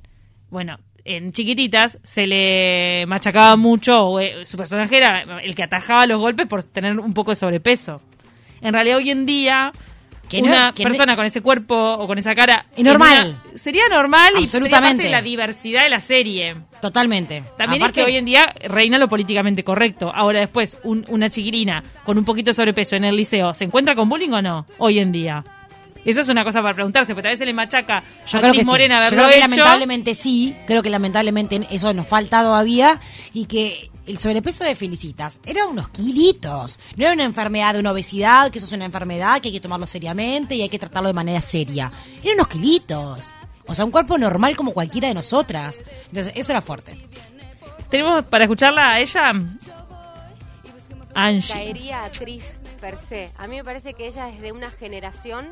bueno, 0.48 0.78
en 1.16 1.32
chiquititas 1.32 1.98
se 2.02 2.26
le 2.26 3.06
machacaba 3.06 3.56
mucho, 3.56 4.00
o 4.06 4.20
eh, 4.20 4.44
su 4.46 4.56
personaje 4.56 4.96
era 4.96 5.40
el 5.42 5.54
que 5.54 5.62
atajaba 5.62 6.06
los 6.06 6.18
golpes 6.18 6.46
por 6.46 6.62
tener 6.64 6.98
un 6.98 7.14
poco 7.14 7.30
de 7.32 7.36
sobrepeso. 7.36 8.00
En 8.60 8.74
realidad 8.74 8.98
hoy 8.98 9.10
en 9.10 9.24
día 9.26 9.72
no- 10.32 10.38
una 10.40 10.66
no- 10.66 10.74
persona 10.74 11.16
con 11.16 11.24
ese 11.24 11.40
cuerpo 11.40 11.74
o 11.74 12.06
con 12.06 12.18
esa 12.18 12.34
cara 12.34 12.66
Es 12.76 12.84
normal. 12.84 13.36
una- 13.50 13.58
sería 13.58 13.88
normal 13.88 14.32
y 14.40 14.46
sería 14.46 14.64
parte 14.64 14.74
Absolutamente. 14.76 15.02
de 15.04 15.10
la 15.10 15.22
diversidad 15.22 15.82
de 15.84 15.88
la 15.88 16.00
serie. 16.00 16.56
Totalmente. 16.82 17.42
También 17.56 17.82
Aparte, 17.82 18.00
es 18.00 18.04
que 18.06 18.10
hoy 18.12 18.18
en 18.18 18.24
día 18.26 18.46
reina 18.68 18.98
lo 18.98 19.08
políticamente 19.08 19.64
correcto. 19.64 20.12
Ahora 20.14 20.40
después, 20.40 20.76
un- 20.84 21.04
una 21.08 21.30
chiquirina 21.30 21.82
con 22.04 22.18
un 22.18 22.24
poquito 22.26 22.50
de 22.50 22.54
sobrepeso 22.54 22.96
en 22.96 23.04
el 23.04 23.16
liceo, 23.16 23.54
¿se 23.54 23.64
encuentra 23.64 23.94
con 23.94 24.08
bullying 24.08 24.30
o 24.32 24.42
no? 24.42 24.66
Hoy 24.78 24.98
en 24.98 25.12
día. 25.12 25.42
Esa 26.04 26.20
es 26.22 26.28
una 26.28 26.44
cosa 26.44 26.62
para 26.62 26.74
preguntarse, 26.74 27.14
porque 27.14 27.28
a 27.28 27.30
veces 27.32 27.46
le 27.46 27.52
machaca 27.52 28.02
Yo 28.26 28.38
a 28.38 28.40
creo 28.40 28.52
Cris 28.52 28.60
que 28.60 28.64
sí. 28.64 28.70
Morena 28.70 29.00
Yo 29.00 29.06
haberlo 29.06 29.16
creo 29.18 29.28
que 29.28 29.38
hecho. 29.38 29.48
lamentablemente 29.50 30.14
sí. 30.14 30.56
Creo 30.66 30.82
que 30.82 30.90
lamentablemente 30.90 31.66
eso 31.70 31.92
nos 31.92 32.06
falta 32.06 32.42
todavía. 32.42 33.00
Y 33.34 33.46
que 33.46 33.90
el 34.06 34.18
sobrepeso 34.18 34.64
de 34.64 34.74
Felicitas 34.74 35.38
era 35.44 35.66
unos 35.66 35.88
kilitos. 35.90 36.78
No 36.96 37.04
era 37.04 37.12
una 37.12 37.24
enfermedad 37.24 37.74
de 37.74 37.80
una 37.80 37.92
obesidad, 37.92 38.50
que 38.50 38.58
eso 38.58 38.66
es 38.66 38.72
una 38.72 38.86
enfermedad 38.86 39.40
que 39.40 39.48
hay 39.48 39.54
que 39.54 39.60
tomarlo 39.60 39.86
seriamente 39.86 40.54
y 40.54 40.62
hay 40.62 40.68
que 40.70 40.78
tratarlo 40.78 41.08
de 41.08 41.14
manera 41.14 41.40
seria. 41.42 41.92
Eran 42.22 42.36
unos 42.36 42.48
kilitos. 42.48 43.32
O 43.66 43.74
sea, 43.74 43.84
un 43.84 43.90
cuerpo 43.90 44.16
normal 44.16 44.56
como 44.56 44.72
cualquiera 44.72 45.08
de 45.08 45.14
nosotras. 45.14 45.82
Entonces, 46.06 46.32
eso 46.36 46.52
era 46.52 46.62
fuerte. 46.62 46.96
Tenemos 47.90 48.24
para 48.24 48.44
escucharla 48.44 48.92
a 48.92 49.00
ella. 49.00 49.32
Angie. 51.14 51.52
caería 51.52 52.04
actriz 52.04 52.44
per 52.80 52.96
se. 52.98 53.30
A 53.38 53.46
mí 53.46 53.56
me 53.56 53.64
parece 53.64 53.94
que 53.94 54.06
ella 54.06 54.28
es 54.28 54.40
de 54.40 54.52
una 54.52 54.70
generación 54.70 55.48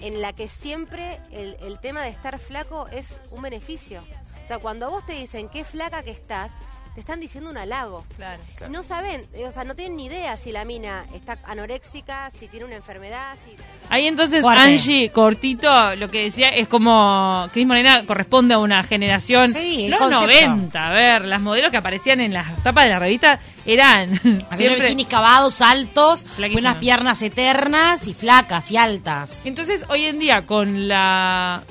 en 0.00 0.20
la 0.20 0.32
que 0.32 0.48
siempre 0.48 1.20
el, 1.30 1.56
el 1.60 1.78
tema 1.80 2.02
de 2.02 2.10
estar 2.10 2.38
flaco 2.38 2.86
es 2.88 3.18
un 3.30 3.42
beneficio. 3.42 4.02
O 4.44 4.48
sea, 4.48 4.58
cuando 4.58 4.86
a 4.86 4.88
vos 4.90 5.04
te 5.04 5.14
dicen 5.14 5.48
qué 5.48 5.64
flaca 5.64 6.02
que 6.02 6.12
estás, 6.12 6.52
te 6.96 7.00
están 7.00 7.20
diciendo 7.20 7.50
un 7.50 7.58
halago. 7.58 8.06
Claro. 8.16 8.42
No 8.70 8.82
saben, 8.82 9.22
eh, 9.34 9.44
o 9.46 9.52
sea, 9.52 9.64
no 9.64 9.74
tienen 9.74 9.98
ni 9.98 10.06
idea 10.06 10.34
si 10.38 10.50
la 10.50 10.64
mina 10.64 11.04
está 11.14 11.36
anoréxica, 11.44 12.30
si 12.30 12.48
tiene 12.48 12.64
una 12.64 12.76
enfermedad, 12.76 13.36
si... 13.44 13.54
Ahí 13.90 14.06
entonces 14.06 14.40
Fuerte. 14.40 14.62
Angie, 14.62 15.10
cortito, 15.10 15.94
lo 15.96 16.08
que 16.08 16.22
decía 16.22 16.48
es 16.48 16.68
como 16.68 17.48
Cris 17.52 17.66
Morena 17.66 18.06
corresponde 18.06 18.54
a 18.54 18.58
una 18.60 18.82
generación, 18.82 19.52
Sí, 19.52 19.88
los 19.90 19.98
concepto. 19.98 20.26
90, 20.48 20.86
a 20.86 20.90
ver, 20.90 21.24
las 21.26 21.42
modelos 21.42 21.70
que 21.70 21.76
aparecían 21.76 22.18
en 22.20 22.32
las 22.32 22.62
tapas 22.62 22.84
de 22.84 22.90
la 22.92 22.98
revista 22.98 23.40
eran 23.66 24.18
siempre... 24.56 24.80
bikinis 24.80 25.06
cavados, 25.06 25.60
altos, 25.60 26.24
Flaquísimos. 26.24 26.62
unas 26.62 26.76
piernas 26.76 27.20
eternas 27.20 28.08
y 28.08 28.14
flacas 28.14 28.70
y 28.70 28.78
altas. 28.78 29.42
Entonces, 29.44 29.84
hoy 29.90 30.04
en 30.04 30.18
día, 30.18 30.46
con 30.46 30.88
la 30.88 31.62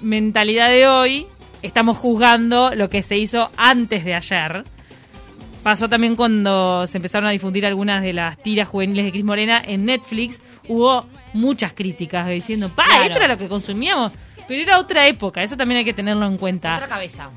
mentalidad 0.00 0.70
de 0.70 0.88
hoy, 0.88 1.28
estamos 1.62 1.96
juzgando 1.96 2.72
lo 2.74 2.88
que 2.88 3.02
se 3.02 3.16
hizo 3.16 3.48
antes 3.56 4.04
de 4.04 4.16
ayer. 4.16 4.64
Pasó 5.62 5.88
también 5.88 6.16
cuando 6.16 6.86
se 6.88 6.98
empezaron 6.98 7.28
a 7.28 7.32
difundir 7.32 7.64
algunas 7.66 8.02
de 8.02 8.12
las 8.12 8.36
tiras 8.42 8.68
juveniles 8.68 9.04
de 9.04 9.12
Cris 9.12 9.24
Morena 9.24 9.62
en 9.64 9.84
Netflix. 9.84 10.42
Hubo 10.66 11.06
muchas 11.34 11.72
críticas 11.72 12.28
diciendo, 12.28 12.68
pa, 12.74 12.84
Claro. 12.84 13.04
esto 13.04 13.18
era 13.18 13.28
lo 13.28 13.36
que 13.36 13.48
consumíamos. 13.48 14.10
Pero 14.48 14.62
era 14.62 14.78
otra 14.80 15.06
época, 15.06 15.40
eso 15.42 15.56
también 15.56 15.78
hay 15.78 15.84
que 15.84 15.92
tenerlo 15.94 16.26
en 16.26 16.36
cuenta. 16.36 16.74
Otra 16.74 16.88
cabeza. 16.88 17.30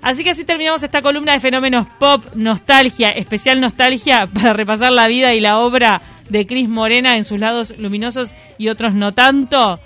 Así 0.00 0.24
que 0.24 0.30
así 0.30 0.44
terminamos 0.44 0.82
esta 0.82 1.02
columna 1.02 1.32
de 1.34 1.40
fenómenos 1.40 1.86
pop, 1.98 2.24
nostalgia, 2.34 3.10
especial 3.10 3.60
nostalgia, 3.60 4.26
para 4.34 4.52
repasar 4.54 4.90
la 4.92 5.06
vida 5.06 5.34
y 5.34 5.40
la 5.40 5.58
obra 5.58 6.00
de 6.30 6.46
Cris 6.46 6.68
Morena 6.68 7.16
en 7.16 7.24
sus 7.24 7.38
lados 7.38 7.74
luminosos 7.78 8.34
y 8.56 8.68
otros 8.68 8.94
no 8.94 9.12
tanto. 9.12 9.78